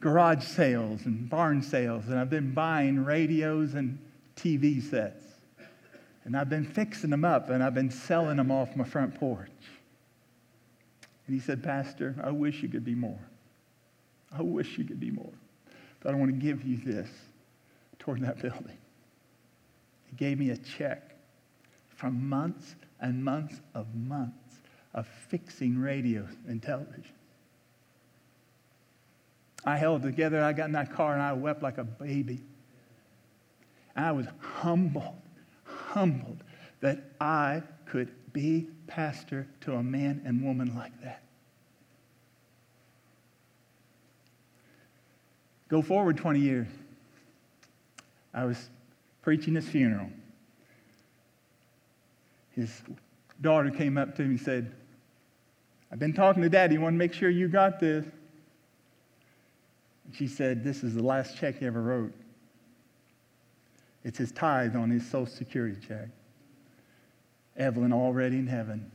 garage 0.00 0.44
sales 0.44 1.06
and 1.06 1.30
barn 1.30 1.62
sales, 1.62 2.08
and 2.08 2.18
I've 2.18 2.30
been 2.30 2.52
buying 2.52 3.04
radios 3.04 3.74
and 3.74 3.98
TV 4.36 4.82
sets. 4.82 5.22
And 6.24 6.36
I've 6.36 6.48
been 6.48 6.64
fixing 6.64 7.10
them 7.10 7.24
up, 7.24 7.50
and 7.50 7.62
I've 7.62 7.74
been 7.74 7.90
selling 7.90 8.38
them 8.38 8.50
off 8.50 8.74
my 8.76 8.84
front 8.84 9.14
porch. 9.14 9.50
And 11.26 11.34
he 11.34 11.40
said, 11.40 11.62
Pastor, 11.62 12.14
I 12.22 12.30
wish 12.30 12.62
you 12.62 12.68
could 12.68 12.84
be 12.84 12.94
more. 12.94 13.20
I 14.36 14.42
wish 14.42 14.78
you 14.78 14.84
could 14.84 15.00
be 15.00 15.10
more. 15.10 15.32
But 16.00 16.14
I 16.14 16.18
want 16.18 16.30
to 16.30 16.36
give 16.36 16.64
you 16.64 16.76
this 16.78 17.08
toward 17.98 18.20
that 18.22 18.40
building. 18.42 18.76
He 20.06 20.16
gave 20.16 20.38
me 20.38 20.50
a 20.50 20.56
check 20.56 21.14
from 21.88 22.28
months 22.28 22.74
and 23.00 23.24
months 23.24 23.60
of 23.74 23.86
months 23.94 24.60
of 24.92 25.06
fixing 25.06 25.78
radio 25.78 26.26
and 26.46 26.62
television. 26.62 27.12
I 29.64 29.76
held 29.76 30.02
together, 30.02 30.42
I 30.42 30.52
got 30.52 30.66
in 30.66 30.72
that 30.72 30.92
car 30.92 31.14
and 31.14 31.22
I 31.22 31.32
wept 31.32 31.62
like 31.62 31.78
a 31.78 31.84
baby. 31.84 32.42
And 33.96 34.04
I 34.04 34.12
was 34.12 34.26
humbled, 34.38 35.16
humbled 35.94 36.42
that 36.80 36.98
I 37.20 37.62
could 37.86 38.10
be 38.32 38.66
pastor 38.88 39.46
to 39.60 39.74
a 39.74 39.82
man 39.82 40.22
and 40.24 40.42
woman 40.42 40.74
like 40.74 40.92
that. 41.02 41.22
Go 45.68 45.80
forward 45.80 46.16
20 46.16 46.40
years. 46.40 46.66
I 48.34 48.44
was 48.44 48.68
preaching 49.22 49.54
his 49.54 49.68
funeral. 49.68 50.10
His 52.50 52.82
daughter 53.40 53.70
came 53.70 53.96
up 53.96 54.16
to 54.16 54.22
me 54.22 54.30
and 54.30 54.40
said, 54.40 54.74
I've 55.92 56.00
been 56.00 56.12
talking 56.12 56.42
to 56.42 56.48
Daddy. 56.48 56.76
Want 56.76 56.94
to 56.94 56.98
make 56.98 57.12
sure 57.12 57.30
you 57.30 57.46
got 57.46 57.78
this? 57.78 58.04
She 60.12 60.26
said, 60.26 60.64
This 60.64 60.82
is 60.82 60.94
the 60.94 61.02
last 61.02 61.36
check 61.36 61.58
he 61.58 61.66
ever 61.66 61.80
wrote. 61.80 62.12
It's 64.04 64.18
his 64.18 64.32
tithe 64.32 64.76
on 64.76 64.90
his 64.90 65.04
Social 65.04 65.26
Security 65.26 65.76
check. 65.86 66.08
Evelyn 67.56 67.92
already 67.92 68.38
in 68.38 68.46
heaven. 68.46 68.90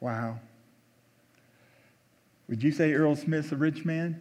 Wow. 0.00 0.38
Would 2.48 2.62
you 2.62 2.72
say 2.72 2.92
Earl 2.92 3.16
Smith's 3.16 3.52
a 3.52 3.56
rich 3.56 3.86
man? 3.86 4.20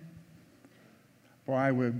Boy, 1.45 1.55
I 1.55 1.71
would. 1.71 1.99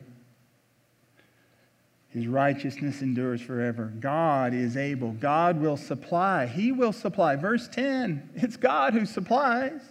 His 2.08 2.28
righteousness 2.28 3.02
endures 3.02 3.42
forever. 3.42 3.92
God 4.00 4.54
is 4.54 4.78
able. 4.78 5.12
God 5.14 5.60
will 5.60 5.76
supply. 5.76 6.46
He 6.46 6.72
will 6.72 6.94
supply. 6.94 7.36
Verse 7.36 7.68
10 7.68 8.30
it's 8.36 8.56
God 8.56 8.94
who 8.94 9.06
supplies. 9.06 9.82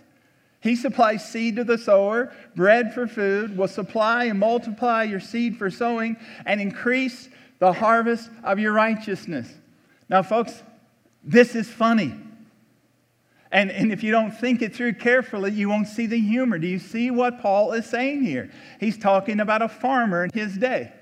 He 0.62 0.76
supplies 0.76 1.28
seed 1.28 1.56
to 1.56 1.64
the 1.64 1.76
sower, 1.76 2.32
bread 2.54 2.94
for 2.94 3.08
food, 3.08 3.56
will 3.56 3.68
supply 3.68 4.24
and 4.26 4.38
multiply 4.38 5.02
your 5.02 5.18
seed 5.18 5.56
for 5.56 5.70
sowing, 5.70 6.16
and 6.46 6.60
increase 6.60 7.28
the 7.58 7.72
harvest 7.72 8.30
of 8.44 8.60
your 8.60 8.72
righteousness. 8.72 9.52
Now, 10.08 10.22
folks, 10.22 10.62
this 11.24 11.56
is 11.56 11.68
funny. 11.68 12.14
And, 13.50 13.72
and 13.72 13.92
if 13.92 14.04
you 14.04 14.12
don't 14.12 14.30
think 14.30 14.62
it 14.62 14.74
through 14.74 14.94
carefully, 14.94 15.50
you 15.50 15.68
won't 15.68 15.88
see 15.88 16.06
the 16.06 16.18
humor. 16.18 16.58
Do 16.58 16.68
you 16.68 16.78
see 16.78 17.10
what 17.10 17.40
Paul 17.40 17.72
is 17.72 17.86
saying 17.86 18.22
here? 18.22 18.50
He's 18.78 18.96
talking 18.96 19.40
about 19.40 19.62
a 19.62 19.68
farmer 19.68 20.24
in 20.24 20.30
his 20.32 20.56
day. 20.56 20.92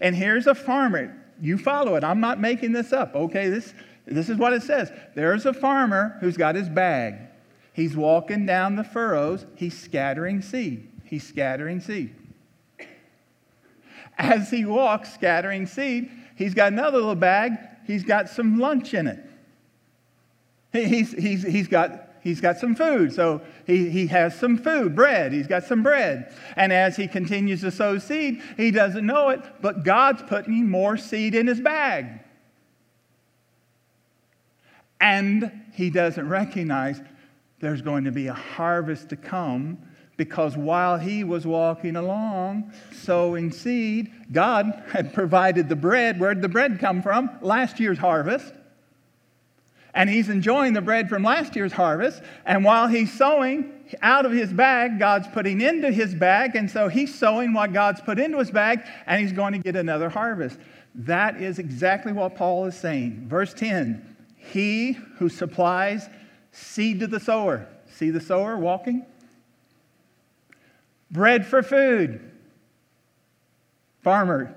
And 0.00 0.14
here's 0.14 0.46
a 0.46 0.54
farmer. 0.54 1.14
You 1.40 1.58
follow 1.58 1.96
it. 1.96 2.04
I'm 2.04 2.20
not 2.20 2.40
making 2.40 2.72
this 2.72 2.92
up. 2.92 3.14
Okay, 3.14 3.48
this, 3.48 3.74
this 4.06 4.28
is 4.28 4.38
what 4.38 4.52
it 4.52 4.62
says. 4.62 4.92
There's 5.16 5.44
a 5.44 5.52
farmer 5.52 6.16
who's 6.20 6.36
got 6.36 6.54
his 6.54 6.68
bag. 6.68 7.27
He's 7.78 7.96
walking 7.96 8.44
down 8.44 8.74
the 8.74 8.82
furrows. 8.82 9.46
He's 9.54 9.78
scattering 9.78 10.42
seed. 10.42 10.88
He's 11.04 11.24
scattering 11.24 11.80
seed. 11.80 12.12
As 14.18 14.50
he 14.50 14.64
walks 14.64 15.14
scattering 15.14 15.64
seed, 15.64 16.10
he's 16.34 16.54
got 16.54 16.72
another 16.72 16.98
little 16.98 17.14
bag. 17.14 17.52
He's 17.86 18.02
got 18.02 18.30
some 18.30 18.58
lunch 18.58 18.94
in 18.94 19.06
it. 19.06 19.24
He's, 20.72 21.12
he's, 21.12 21.44
he's 21.44 21.68
got 21.68 22.08
he's 22.20 22.40
got 22.40 22.58
some 22.58 22.74
food. 22.74 23.12
So 23.12 23.42
he, 23.64 23.88
he 23.88 24.08
has 24.08 24.36
some 24.36 24.58
food, 24.58 24.96
bread. 24.96 25.32
He's 25.32 25.46
got 25.46 25.62
some 25.62 25.84
bread. 25.84 26.34
And 26.56 26.72
as 26.72 26.96
he 26.96 27.06
continues 27.06 27.60
to 27.60 27.70
sow 27.70 27.98
seed, 27.98 28.42
he 28.56 28.72
doesn't 28.72 29.06
know 29.06 29.28
it, 29.28 29.40
but 29.62 29.84
God's 29.84 30.22
putting 30.24 30.68
more 30.68 30.96
seed 30.96 31.36
in 31.36 31.46
his 31.46 31.60
bag. 31.60 32.08
And 35.00 35.62
he 35.74 35.90
doesn't 35.90 36.28
recognize 36.28 37.00
there's 37.60 37.82
going 37.82 38.04
to 38.04 38.12
be 38.12 38.28
a 38.28 38.34
harvest 38.34 39.08
to 39.10 39.16
come 39.16 39.78
because 40.16 40.56
while 40.56 40.98
he 40.98 41.22
was 41.24 41.46
walking 41.46 41.96
along 41.96 42.72
sowing 42.92 43.52
seed, 43.52 44.10
God 44.32 44.82
had 44.92 45.14
provided 45.14 45.68
the 45.68 45.76
bread. 45.76 46.18
Where 46.18 46.34
did 46.34 46.42
the 46.42 46.48
bread 46.48 46.78
come 46.80 47.02
from? 47.02 47.30
Last 47.40 47.80
year's 47.80 47.98
harvest 47.98 48.52
and 49.98 50.08
he's 50.08 50.28
enjoying 50.28 50.74
the 50.74 50.80
bread 50.80 51.08
from 51.08 51.24
last 51.24 51.56
year's 51.56 51.72
harvest. 51.72 52.22
And 52.46 52.64
while 52.64 52.86
he's 52.86 53.12
sowing 53.12 53.72
out 54.00 54.24
of 54.26 54.30
his 54.30 54.52
bag, 54.52 54.98
God's 54.98 55.26
putting 55.26 55.60
into 55.60 55.90
his 55.90 56.14
bag. 56.14 56.54
And 56.54 56.70
so 56.70 56.88
he's 56.88 57.12
sowing 57.12 57.52
what 57.52 57.72
God's 57.72 58.00
put 58.00 58.18
into 58.20 58.38
his 58.38 58.52
bag, 58.52 58.82
and 59.06 59.20
he's 59.20 59.32
going 59.32 59.54
to 59.54 59.58
get 59.58 59.74
another 59.74 60.08
harvest. 60.08 60.58
That 60.94 61.42
is 61.42 61.58
exactly 61.58 62.12
what 62.12 62.36
Paul 62.36 62.66
is 62.66 62.76
saying. 62.76 63.26
Verse 63.28 63.52
10 63.54 64.16
He 64.36 64.92
who 65.16 65.28
supplies 65.28 66.08
seed 66.52 67.00
to 67.00 67.06
the 67.06 67.20
sower. 67.20 67.66
See 67.90 68.10
the 68.10 68.20
sower 68.20 68.56
walking? 68.56 69.04
Bread 71.10 71.46
for 71.46 71.62
food. 71.62 72.20
Farmer 74.02 74.54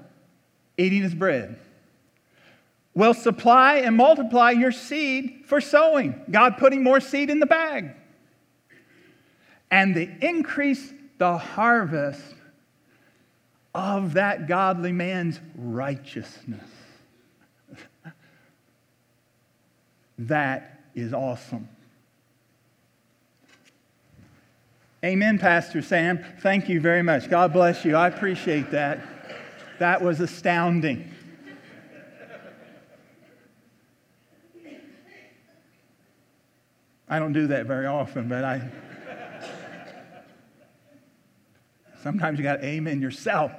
eating 0.78 1.02
his 1.02 1.14
bread 1.14 1.60
will 2.94 3.14
supply 3.14 3.78
and 3.78 3.96
multiply 3.96 4.52
your 4.52 4.72
seed 4.72 5.44
for 5.46 5.62
sowing. 5.62 6.22
God 6.30 6.58
putting 6.58 6.84
more 6.84 7.00
seed 7.00 7.30
in 7.30 7.40
the 7.40 7.46
bag. 7.46 7.92
And 9.70 9.96
they 9.96 10.16
increase 10.22 10.94
the 11.18 11.38
harvest 11.38 12.36
of 13.74 14.14
that 14.14 14.48
godly 14.48 14.92
man's 14.92 15.40
righteousness. 15.56 16.68
that 20.20 20.82
is 20.94 21.14
awesome. 21.14 21.70
Amen, 25.04 25.40
Pastor 25.40 25.82
Sam. 25.82 26.24
Thank 26.42 26.70
you 26.70 26.80
very 26.80 27.02
much. 27.02 27.28
God 27.28 27.52
bless 27.52 27.84
you. 27.84 27.96
I 27.96 28.08
appreciate 28.08 28.70
that. 28.70 29.00
That 29.80 30.04
was 30.04 30.20
astounding. 30.20 31.12
I 37.10 37.18
don't 37.18 37.34
do 37.34 37.48
that 37.48 37.66
very 37.66 37.88
often, 37.88 38.30
but 38.30 38.44
I. 38.44 38.62
Sometimes 42.04 42.38
you 42.38 42.44
got 42.44 42.58
to 42.58 42.66
amen 42.66 43.02
yourself. 43.02 43.52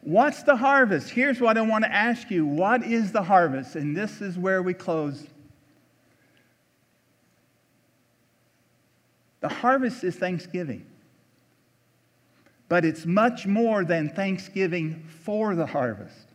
What's 0.00 0.44
the 0.44 0.56
harvest? 0.56 1.10
Here's 1.10 1.40
what 1.40 1.58
I 1.58 1.60
want 1.60 1.84
to 1.84 1.92
ask 1.92 2.30
you 2.30 2.46
What 2.46 2.84
is 2.84 3.12
the 3.12 3.22
harvest? 3.22 3.76
And 3.76 3.94
this 3.94 4.22
is 4.22 4.38
where 4.38 4.62
we 4.62 4.72
close. 4.72 5.26
The 9.40 9.48
harvest 9.48 10.04
is 10.04 10.16
Thanksgiving. 10.16 10.86
But 12.68 12.84
it's 12.84 13.06
much 13.06 13.46
more 13.46 13.84
than 13.84 14.08
Thanksgiving 14.08 15.04
for 15.22 15.54
the 15.54 15.66
harvest. 15.66 16.26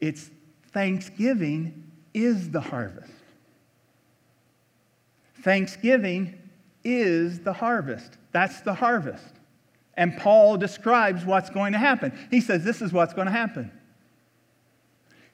It's 0.00 0.30
Thanksgiving 0.72 1.90
is 2.14 2.50
the 2.50 2.60
harvest. 2.60 3.12
Thanksgiving 5.42 6.38
is 6.84 7.40
the 7.40 7.52
harvest. 7.52 8.16
That's 8.32 8.60
the 8.60 8.74
harvest. 8.74 9.34
And 9.94 10.16
Paul 10.16 10.56
describes 10.56 11.24
what's 11.24 11.50
going 11.50 11.72
to 11.72 11.78
happen. 11.78 12.12
He 12.30 12.40
says, 12.40 12.64
This 12.64 12.82
is 12.82 12.92
what's 12.92 13.12
going 13.12 13.26
to 13.26 13.32
happen. 13.32 13.70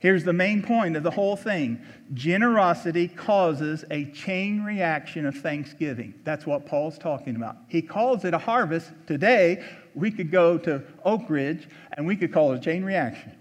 Here's 0.01 0.23
the 0.23 0.33
main 0.33 0.63
point 0.63 0.97
of 0.97 1.03
the 1.03 1.11
whole 1.11 1.37
thing 1.37 1.83
generosity 2.15 3.09
causes 3.09 3.85
a 3.91 4.07
chain 4.13 4.63
reaction 4.63 5.27
of 5.27 5.35
thanksgiving. 5.35 6.15
That's 6.25 6.47
what 6.47 6.67
Paul's 6.67 6.99
talking 6.99 7.37
about. 7.37 7.57
He 7.69 7.83
calls 7.83 8.25
it 8.25 8.33
a 8.33 8.39
harvest. 8.39 8.93
Today, 9.07 9.65
we 9.95 10.11
could 10.11 10.31
go 10.31 10.57
to 10.59 10.83
Oak 11.05 11.29
Ridge 11.29 11.69
and 11.95 12.07
we 12.07 12.17
could 12.17 12.33
call 12.33 12.53
it 12.53 12.59
a 12.59 12.61
chain 12.61 12.85
reaction. 12.85 13.33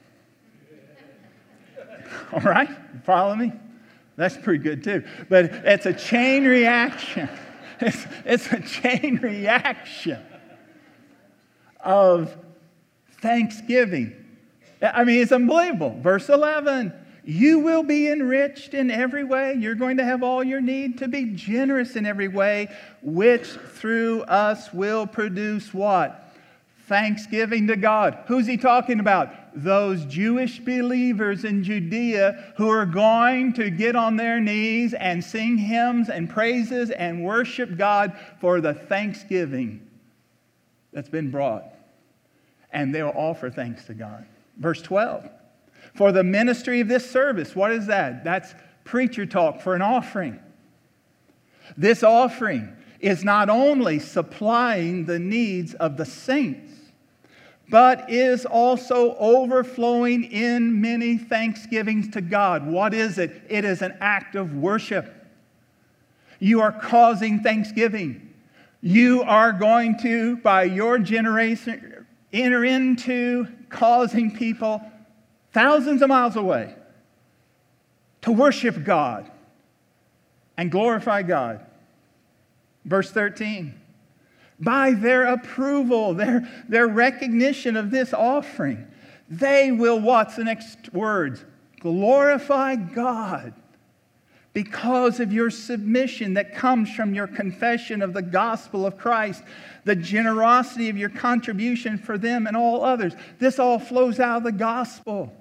All 2.34 2.42
right? 2.42 2.70
Follow 3.06 3.36
me? 3.36 3.54
That's 4.16 4.36
pretty 4.36 4.64
good 4.64 4.84
too. 4.84 5.04
But 5.30 5.46
it's 5.46 5.86
a 5.86 5.94
chain 5.94 6.46
reaction. 6.46 7.30
It's, 7.80 8.08
it's 8.26 8.52
a 8.52 8.60
chain 8.60 9.18
reaction 9.18 10.20
of 11.80 12.36
thanksgiving. 13.22 14.27
I 14.82 15.04
mean, 15.04 15.22
it's 15.22 15.32
unbelievable. 15.32 15.98
Verse 16.02 16.30
11 16.30 16.94
you 17.30 17.60
will 17.60 17.84
be 17.84 18.08
enriched 18.08 18.74
in 18.74 18.90
every 18.90 19.26
way. 19.26 19.54
You're 19.60 19.76
going 19.76 19.98
to 19.98 20.06
have 20.06 20.24
all 20.24 20.46
your 20.46 20.62
need 20.62 21.00
to 21.00 21.10
be 21.10 21.26
generous 21.36 21.98
in 21.98 22.06
every 22.06 22.30
way, 22.30 22.70
which 23.02 23.48
through 23.48 24.22
us 24.22 24.72
will 24.72 25.06
produce 25.06 25.74
what? 25.74 26.34
Thanksgiving 26.88 27.68
to 27.68 27.76
God. 27.76 28.18
Who's 28.28 28.48
he 28.48 28.56
talking 28.56 29.02
about? 29.02 29.30
Those 29.54 30.06
Jewish 30.06 30.60
believers 30.60 31.44
in 31.44 31.66
Judea 31.66 32.54
who 32.56 32.70
are 32.70 32.86
going 32.86 33.52
to 33.54 33.70
get 33.72 33.98
on 33.98 34.16
their 34.16 34.40
knees 34.40 34.94
and 34.94 35.22
sing 35.22 35.58
hymns 35.58 36.08
and 36.08 36.30
praises 36.30 36.92
and 36.92 37.26
worship 37.26 37.76
God 37.76 38.18
for 38.40 38.62
the 38.62 38.74
thanksgiving 38.74 39.86
that's 40.94 41.10
been 41.10 41.30
brought. 41.30 41.66
And 42.72 42.96
they'll 42.96 43.14
offer 43.14 43.50
thanks 43.50 43.84
to 43.88 43.94
God. 43.94 44.26
Verse 44.58 44.82
12 44.82 45.30
For 45.94 46.12
the 46.12 46.24
ministry 46.24 46.80
of 46.80 46.88
this 46.88 47.10
service, 47.10 47.56
what 47.56 47.72
is 47.72 47.88
that? 47.88 48.24
That's 48.24 48.54
preacher 48.84 49.26
talk 49.26 49.62
for 49.62 49.76
an 49.76 49.82
offering. 49.82 50.40
This 51.76 52.04
offering 52.04 52.76
is 53.00 53.24
not 53.24 53.50
only 53.50 54.00
supplying 54.00 55.06
the 55.06 55.20
needs 55.20 55.74
of 55.76 55.98
the 55.98 56.06
saints, 56.06 56.74
but 57.70 58.10
is 58.10 58.46
also 58.46 59.16
overflowing 59.18 60.24
in 60.24 60.80
many 60.80 61.18
thanksgivings 61.18 62.10
to 62.10 62.22
God. 62.22 62.66
What 62.66 62.94
is 62.94 63.18
it? 63.18 63.42
It 63.50 63.66
is 63.66 63.82
an 63.82 63.98
act 64.00 64.36
of 64.36 64.56
worship. 64.56 65.14
You 66.40 66.62
are 66.62 66.72
causing 66.72 67.42
thanksgiving. 67.42 68.34
You 68.80 69.24
are 69.24 69.52
going 69.52 70.00
to, 70.00 70.38
by 70.38 70.64
your 70.64 70.98
generation, 70.98 72.06
enter 72.32 72.64
into 72.64 73.48
causing 73.70 74.36
people 74.36 74.82
thousands 75.52 76.02
of 76.02 76.10
miles 76.10 76.36
away 76.36 76.76
to 78.22 78.32
worship 78.32 78.84
God 78.84 79.30
and 80.58 80.72
glorify 80.72 81.22
God. 81.22 81.66
Verse 82.86 83.12
13 83.12 83.82
by 84.60 84.92
their 84.92 85.26
approval, 85.26 86.16
their, 86.16 86.50
their 86.68 86.88
recognition 86.88 87.76
of 87.76 87.92
this 87.92 88.14
offering, 88.14 88.88
they 89.30 89.72
will, 89.72 90.00
what's 90.00 90.36
the 90.36 90.44
next 90.44 90.92
words? 90.94 91.46
Glorify 91.80 92.76
God 92.76 93.54
because 94.58 95.20
of 95.20 95.32
your 95.32 95.52
submission 95.52 96.34
that 96.34 96.56
comes 96.56 96.92
from 96.92 97.14
your 97.14 97.28
confession 97.28 98.02
of 98.02 98.12
the 98.12 98.24
gospel 98.24 98.88
of 98.88 98.98
Christ, 98.98 99.44
the 99.84 99.96
generosity 99.96 100.90
of 100.90 100.98
your 100.98 101.10
contribution 101.10 102.00
for 102.00 102.18
them 102.18 102.48
and 102.48 102.58
all 102.58 102.84
others. 102.84 103.14
This 103.38 103.60
all 103.60 103.78
flows 103.78 104.20
out 104.20 104.38
of 104.38 104.44
the 104.44 104.52
gospel. 104.52 105.32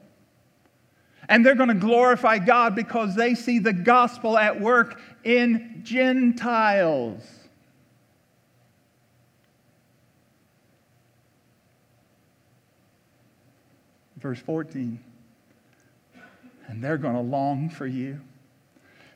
And 1.31 1.47
they're 1.47 1.55
going 1.55 1.71
to 1.71 1.75
glorify 1.75 2.39
God 2.41 2.77
because 2.77 3.15
they 3.15 3.35
see 3.35 3.59
the 3.59 3.73
gospel 3.73 4.37
at 4.37 4.61
work 4.61 5.01
in 5.25 5.81
Gentiles. 5.83 7.23
Verse 14.19 14.41
14. 14.41 15.01
And 16.67 16.85
they're 16.85 16.99
going 16.99 17.15
to 17.15 17.23
long 17.23 17.71
for 17.71 17.87
you, 17.87 18.21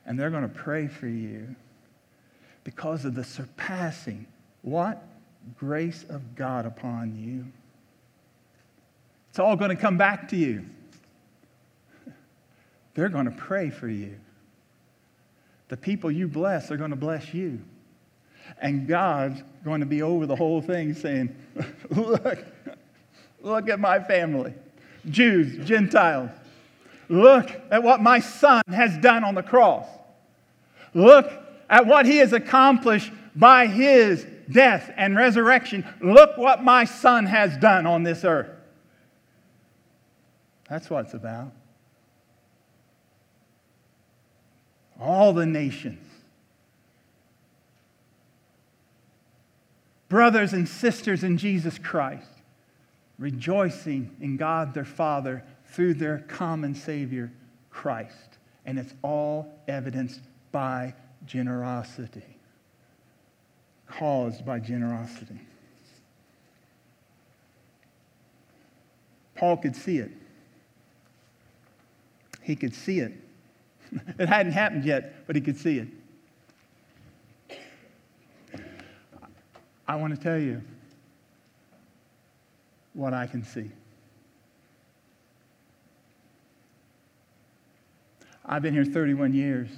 and 0.06 0.18
they're 0.18 0.30
going 0.30 0.42
to 0.42 0.48
pray 0.48 0.88
for 0.88 1.06
you 1.06 1.54
because 2.64 3.04
of 3.04 3.14
the 3.14 3.24
surpassing 3.24 4.26
what? 4.62 5.02
Grace 5.58 6.04
of 6.08 6.34
God 6.34 6.66
upon 6.66 7.16
you. 7.16 7.46
It's 9.30 9.38
all 9.38 9.56
going 9.56 9.70
to 9.70 9.76
come 9.76 9.96
back 9.96 10.28
to 10.30 10.36
you. 10.36 10.66
They're 12.94 13.08
going 13.08 13.26
to 13.26 13.30
pray 13.30 13.70
for 13.70 13.88
you. 13.88 14.16
The 15.68 15.76
people 15.76 16.10
you 16.10 16.26
bless 16.26 16.70
are 16.70 16.76
going 16.76 16.90
to 16.90 16.96
bless 16.96 17.32
you. 17.32 17.60
And 18.60 18.88
God's 18.88 19.42
going 19.64 19.80
to 19.80 19.86
be 19.86 20.02
over 20.02 20.26
the 20.26 20.34
whole 20.34 20.60
thing 20.60 20.94
saying, 20.94 21.34
Look, 21.90 22.44
look 23.40 23.68
at 23.68 23.78
my 23.78 24.00
family. 24.00 24.52
Jews, 25.08 25.64
Gentiles. 25.66 26.30
Look 27.10 27.50
at 27.72 27.82
what 27.82 28.00
my 28.00 28.20
son 28.20 28.62
has 28.68 28.96
done 28.96 29.24
on 29.24 29.34
the 29.34 29.42
cross. 29.42 29.84
Look 30.94 31.28
at 31.68 31.84
what 31.84 32.06
he 32.06 32.18
has 32.18 32.32
accomplished 32.32 33.12
by 33.34 33.66
his 33.66 34.24
death 34.48 34.92
and 34.96 35.16
resurrection. 35.16 35.84
Look 36.00 36.38
what 36.38 36.62
my 36.62 36.84
son 36.84 37.26
has 37.26 37.56
done 37.56 37.84
on 37.84 38.04
this 38.04 38.24
earth. 38.24 38.50
That's 40.68 40.88
what 40.88 41.06
it's 41.06 41.14
about. 41.14 41.50
All 45.00 45.32
the 45.32 45.46
nations. 45.46 46.06
Brothers 50.08 50.52
and 50.52 50.68
sisters 50.68 51.24
in 51.24 51.38
Jesus 51.38 51.76
Christ 51.76 52.28
rejoicing 53.18 54.14
in 54.20 54.36
God 54.36 54.74
their 54.74 54.84
Father 54.84 55.42
through 55.70 55.94
their 55.94 56.18
common 56.28 56.74
Savior, 56.74 57.32
Christ. 57.70 58.38
And 58.66 58.78
it's 58.78 58.94
all 59.02 59.52
evidenced 59.68 60.20
by 60.52 60.94
generosity, 61.26 62.36
caused 63.86 64.44
by 64.44 64.58
generosity. 64.58 65.40
Paul 69.34 69.56
could 69.56 69.74
see 69.74 69.98
it. 69.98 70.10
He 72.42 72.56
could 72.56 72.74
see 72.74 73.00
it. 73.00 73.12
It 74.18 74.28
hadn't 74.28 74.52
happened 74.52 74.84
yet, 74.84 75.26
but 75.26 75.34
he 75.34 75.42
could 75.42 75.56
see 75.56 75.78
it. 75.78 75.88
I 79.88 79.96
want 79.96 80.14
to 80.14 80.20
tell 80.20 80.38
you, 80.38 80.62
what 82.92 83.14
I 83.14 83.26
can 83.26 83.42
see. 83.42 83.70
I've 88.52 88.62
been 88.62 88.74
here 88.74 88.84
31 88.84 89.32
years. 89.32 89.68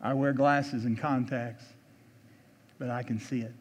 I 0.00 0.14
wear 0.14 0.32
glasses 0.32 0.84
and 0.84 0.96
contacts, 0.96 1.64
but 2.78 2.90
I 2.90 3.02
can 3.02 3.18
see 3.18 3.40
it. 3.40 3.52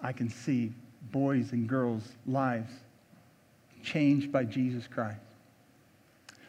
I 0.00 0.12
can 0.12 0.30
see 0.30 0.72
boys 1.12 1.52
and 1.52 1.68
girls' 1.68 2.08
lives 2.26 2.72
changed 3.82 4.32
by 4.32 4.44
Jesus 4.44 4.86
Christ. 4.86 5.20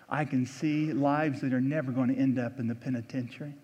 I 0.07 0.23
can 0.23 0.45
see 0.45 0.93
lives 0.93 1.41
that 1.41 1.51
are 1.51 1.59
never 1.59 1.91
going 1.91 2.07
to 2.07 2.15
end 2.15 2.39
up 2.39 2.57
in 2.57 2.67
the 2.67 2.75
penitentiary. 2.75 3.55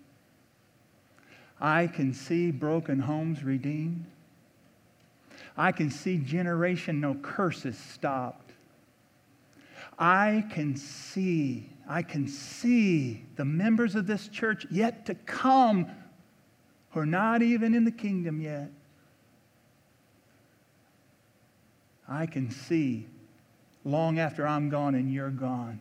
I 1.58 1.86
can 1.86 2.12
see 2.12 2.50
broken 2.50 2.98
homes 2.98 3.42
redeemed. 3.42 4.04
I 5.56 5.72
can 5.72 5.90
see 5.90 6.18
generational 6.18 7.20
curses 7.22 7.78
stopped. 7.78 8.43
I 9.98 10.44
can 10.50 10.76
see, 10.76 11.68
I 11.88 12.02
can 12.02 12.26
see 12.26 13.24
the 13.36 13.44
members 13.44 13.94
of 13.94 14.06
this 14.06 14.28
church 14.28 14.66
yet 14.70 15.06
to 15.06 15.14
come 15.14 15.90
who 16.90 17.00
are 17.00 17.06
not 17.06 17.42
even 17.42 17.74
in 17.74 17.84
the 17.84 17.92
kingdom 17.92 18.40
yet. 18.40 18.70
I 22.08 22.26
can 22.26 22.50
see 22.50 23.06
long 23.84 24.18
after 24.18 24.46
I'm 24.46 24.68
gone 24.68 24.94
and 24.94 25.12
you're 25.12 25.30
gone. 25.30 25.80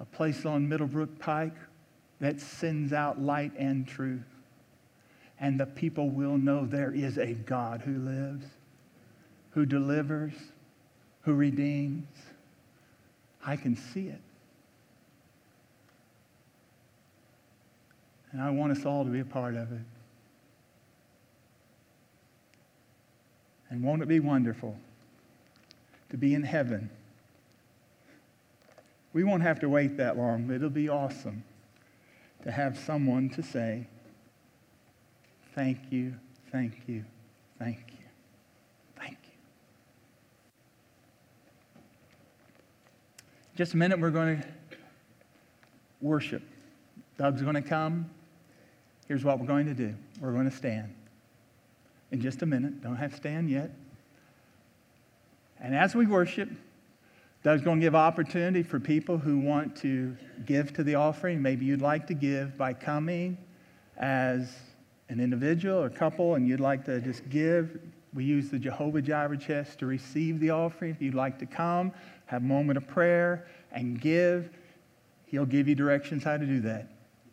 A 0.00 0.04
place 0.04 0.44
on 0.44 0.68
Middlebrook 0.68 1.18
Pike 1.18 1.56
that 2.20 2.40
sends 2.40 2.92
out 2.92 3.20
light 3.20 3.52
and 3.56 3.86
truth 3.86 4.32
and 5.42 5.58
the 5.58 5.66
people 5.66 6.08
will 6.08 6.38
know 6.38 6.64
there 6.64 6.94
is 6.94 7.18
a 7.18 7.34
God 7.34 7.82
who 7.82 7.98
lives, 7.98 8.46
who 9.50 9.66
delivers, 9.66 10.32
who 11.22 11.34
redeems. 11.34 12.06
I 13.44 13.56
can 13.56 13.76
see 13.76 14.08
it. 14.08 14.20
And 18.32 18.40
I 18.40 18.50
want 18.50 18.76
us 18.76 18.86
all 18.86 19.04
to 19.04 19.10
be 19.10 19.20
a 19.20 19.24
part 19.24 19.54
of 19.54 19.72
it. 19.72 19.82
And 23.68 23.82
won't 23.82 24.02
it 24.02 24.08
be 24.08 24.20
wonderful 24.20 24.76
to 26.10 26.16
be 26.16 26.34
in 26.34 26.42
heaven? 26.42 26.90
We 29.12 29.24
won't 29.24 29.42
have 29.42 29.60
to 29.60 29.68
wait 29.68 29.96
that 29.98 30.16
long, 30.16 30.46
but 30.46 30.56
it'll 30.56 30.70
be 30.70 30.88
awesome 30.88 31.44
to 32.42 32.50
have 32.50 32.78
someone 32.78 33.28
to 33.30 33.42
say, 33.42 33.86
Thank 35.54 35.78
you, 35.90 36.14
thank 36.50 36.82
you. 36.86 37.04
Just 43.54 43.74
a 43.74 43.76
minute, 43.76 44.00
we're 44.00 44.10
going 44.10 44.40
to 44.40 44.46
worship. 46.00 46.42
Doug's 47.18 47.42
going 47.42 47.54
to 47.54 47.62
come. 47.62 48.08
Here's 49.08 49.24
what 49.24 49.38
we're 49.38 49.46
going 49.46 49.66
to 49.66 49.74
do 49.74 49.94
we're 50.20 50.32
going 50.32 50.48
to 50.48 50.56
stand. 50.56 50.94
In 52.10 52.20
just 52.20 52.42
a 52.42 52.46
minute, 52.46 52.82
don't 52.82 52.96
have 52.96 53.14
stand 53.14 53.50
yet. 53.50 53.70
And 55.60 55.74
as 55.74 55.94
we 55.94 56.06
worship, 56.06 56.50
Doug's 57.42 57.62
going 57.62 57.80
to 57.80 57.84
give 57.84 57.94
opportunity 57.94 58.62
for 58.62 58.78
people 58.80 59.18
who 59.18 59.38
want 59.38 59.76
to 59.76 60.16
give 60.46 60.72
to 60.74 60.84
the 60.84 60.94
offering. 60.94 61.42
Maybe 61.42 61.64
you'd 61.64 61.82
like 61.82 62.06
to 62.08 62.14
give 62.14 62.56
by 62.56 62.72
coming 62.72 63.36
as 63.96 64.56
an 65.08 65.20
individual 65.20 65.80
or 65.82 65.90
couple 65.90 66.34
and 66.36 66.46
you'd 66.46 66.60
like 66.60 66.84
to 66.86 67.00
just 67.00 67.28
give. 67.28 67.78
We 68.14 68.24
use 68.24 68.50
the 68.50 68.58
Jehovah 68.58 69.02
Jireh 69.02 69.38
chest 69.38 69.78
to 69.80 69.86
receive 69.86 70.38
the 70.40 70.50
offering. 70.50 70.92
If 70.92 71.02
you'd 71.02 71.14
like 71.14 71.38
to 71.38 71.46
come, 71.46 71.92
have 72.32 72.40
a 72.42 72.46
moment 72.46 72.78
of 72.78 72.88
prayer 72.88 73.46
and 73.72 74.00
give, 74.00 74.48
he'll 75.26 75.44
give 75.44 75.68
you 75.68 75.74
directions 75.74 76.24
how 76.24 76.38
to 76.38 76.46
do 76.46 76.62
that. 76.62 76.88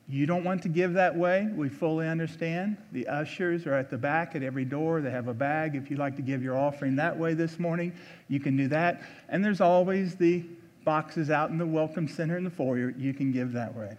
You 0.10 0.26
don't 0.26 0.44
want 0.44 0.62
to 0.64 0.68
give 0.68 0.92
that 0.94 1.16
way, 1.16 1.48
we 1.56 1.70
fully 1.70 2.06
understand. 2.06 2.76
The 2.92 3.08
ushers 3.08 3.66
are 3.66 3.76
at 3.76 3.90
the 3.90 3.98
back 3.98 4.36
at 4.36 4.44
every 4.44 4.66
door. 4.66 5.00
They 5.00 5.12
have 5.12 5.30
a 5.30 5.34
bag. 5.34 5.78
If 5.78 5.90
you'd 5.90 6.00
like 6.00 6.18
to 6.18 6.22
give 6.22 6.44
your 6.44 6.58
offering 6.58 6.98
that 6.98 7.18
way 7.18 7.34
this 7.34 7.60
morning, 7.60 7.94
you 8.28 8.42
can 8.42 8.58
do 8.58 8.68
that. 8.68 9.02
And 9.30 9.46
there's 9.46 9.62
always 9.62 10.18
the 10.18 10.44
boxes 10.84 11.30
out 11.30 11.50
in 11.50 11.58
the 11.58 11.66
Welcome 11.66 12.10
Center 12.10 12.36
in 12.36 12.44
the 12.44 12.50
foyer. 12.50 12.94
You 12.98 13.14
can 13.14 13.32
give 13.32 13.54
that 13.54 13.74
way. 13.74 13.96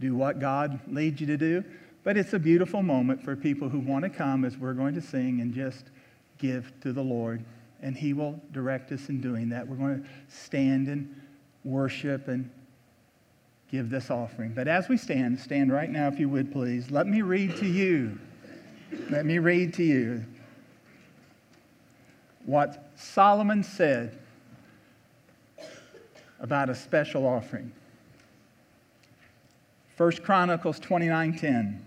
Do 0.00 0.16
what 0.16 0.40
God 0.40 0.80
leads 0.88 1.20
you 1.20 1.28
to 1.28 1.36
do. 1.36 1.62
But 2.02 2.16
it's 2.16 2.32
a 2.32 2.40
beautiful 2.40 2.82
moment 2.82 3.22
for 3.22 3.36
people 3.36 3.68
who 3.68 3.78
want 3.78 4.02
to 4.02 4.10
come 4.10 4.44
as 4.44 4.56
we're 4.56 4.72
going 4.72 4.94
to 4.94 5.02
sing 5.02 5.40
and 5.40 5.54
just 5.54 5.84
give 6.38 6.72
to 6.80 6.92
the 6.92 7.02
Lord. 7.02 7.44
And 7.82 7.96
He 7.96 8.12
will 8.12 8.40
direct 8.52 8.92
us 8.92 9.08
in 9.08 9.20
doing 9.20 9.48
that. 9.50 9.66
We're 9.66 9.76
going 9.76 10.02
to 10.02 10.08
stand 10.28 10.88
and 10.88 11.14
worship 11.64 12.28
and 12.28 12.50
give 13.70 13.90
this 13.90 14.10
offering. 14.10 14.52
But 14.52 14.68
as 14.68 14.88
we 14.88 14.96
stand, 14.96 15.38
stand 15.38 15.72
right 15.72 15.90
now, 15.90 16.08
if 16.08 16.18
you 16.18 16.28
would 16.28 16.52
please, 16.52 16.90
let 16.90 17.06
me 17.06 17.22
read 17.22 17.56
to 17.56 17.66
you. 17.66 18.18
Let 19.08 19.24
me 19.24 19.38
read 19.38 19.74
to 19.74 19.84
you 19.84 20.24
what 22.44 22.90
Solomon 22.96 23.62
said 23.62 24.18
about 26.40 26.68
a 26.68 26.74
special 26.74 27.26
offering. 27.26 27.72
1 29.96 30.12
Chronicles 30.22 30.80
29:10. 30.80 31.78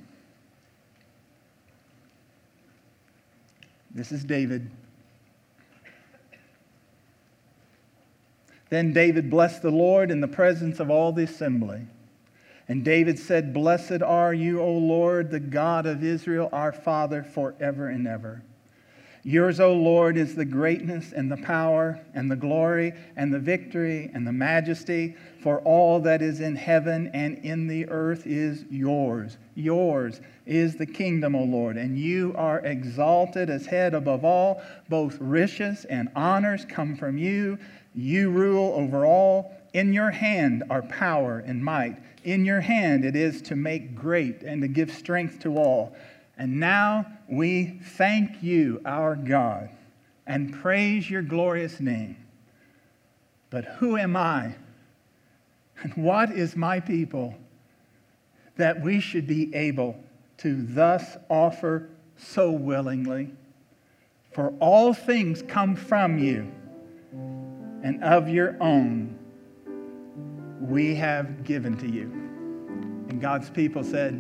This 3.92 4.12
is 4.12 4.24
David. 4.24 4.72
Then 8.74 8.92
David 8.92 9.30
blessed 9.30 9.62
the 9.62 9.70
Lord 9.70 10.10
in 10.10 10.20
the 10.20 10.28
presence 10.28 10.80
of 10.80 10.90
all 10.90 11.12
the 11.12 11.26
assembly. 11.26 11.86
And 12.68 12.84
David 12.84 13.20
said, 13.20 13.54
Blessed 13.54 14.02
are 14.02 14.34
you, 14.34 14.62
O 14.62 14.72
Lord, 14.72 15.30
the 15.30 15.40
God 15.40 15.86
of 15.86 16.04
Israel, 16.04 16.50
our 16.52 16.72
Father, 16.72 17.22
forever 17.22 17.90
and 17.90 18.08
ever. 18.08 18.42
Yours, 19.22 19.60
O 19.60 19.74
Lord, 19.74 20.18
is 20.18 20.36
the 20.36 20.44
greatness 20.44 21.14
and 21.14 21.32
the 21.32 21.38
power 21.38 22.02
and 22.16 22.32
the 22.32 22.36
glory 22.36 22.94
and 23.16 23.32
the 23.32 23.40
victory 23.40 24.10
and 24.12 24.26
the 24.26 24.34
majesty, 24.34 25.16
for 25.40 25.60
all 25.60 26.00
that 26.00 26.24
is 26.24 26.40
in 26.40 26.56
heaven 26.56 27.12
and 27.14 27.38
in 27.46 27.68
the 27.68 27.88
earth 27.90 28.26
is 28.26 28.66
yours. 28.72 29.38
Yours 29.54 30.20
is 30.48 30.76
the 30.76 30.86
kingdom, 30.86 31.36
O 31.36 31.44
Lord, 31.44 31.78
and 31.78 31.98
you 31.98 32.34
are 32.36 32.60
exalted 32.62 33.50
as 33.52 33.68
head 33.68 33.94
above 33.94 34.26
all. 34.26 34.64
Both 34.90 35.20
riches 35.22 35.86
and 35.86 36.10
honors 36.16 36.66
come 36.66 36.96
from 36.96 37.20
you 37.20 37.60
you 37.96 38.30
rule 38.30 38.74
over 38.76 39.06
all. 39.06 39.56
In 39.74 39.94
your 39.94 40.12
hand 40.12 40.64
are 40.70 40.84
power 40.84 41.40
and 41.40 41.64
might. 41.64 41.98
In 42.24 42.46
your 42.46 42.62
hand 42.62 43.06
it 43.06 43.16
is 43.16 43.42
to 43.44 43.56
make 43.56 43.96
great 43.96 44.44
and 44.44 44.62
to 44.62 44.68
give 44.68 44.92
strength 44.92 45.40
to 45.42 45.58
all. 45.58 45.96
And 46.38 46.60
now 46.60 47.06
we 47.28 47.80
thank 47.84 48.42
you, 48.42 48.82
our 48.86 49.16
God, 49.16 49.70
and 50.26 50.54
praise 50.54 51.10
your 51.10 51.22
glorious 51.22 51.80
name. 51.80 52.18
But 53.50 53.66
who 53.66 53.98
am 53.98 54.16
I? 54.16 54.56
And 55.82 55.94
what 55.96 56.32
is 56.32 56.56
my 56.56 56.80
people 56.80 57.36
that 58.56 58.82
we 58.82 59.00
should 59.00 59.28
be 59.28 59.54
able 59.54 59.96
to 60.38 60.62
thus 60.62 61.18
offer 61.30 61.90
so 62.18 62.52
willingly? 62.52 63.32
For 64.32 64.54
all 64.60 64.94
things 64.94 65.44
come 65.44 65.76
from 65.76 66.18
you 66.18 66.52
and 67.84 68.04
of 68.04 68.28
your 68.30 68.56
own 68.62 69.20
we 70.60 70.96
have 70.96 71.44
given 71.44 71.78
to 71.78 71.88
you. 71.88 72.04
And 73.10 73.22
God's 73.22 73.50
people 73.50 73.84
said, 73.84 74.14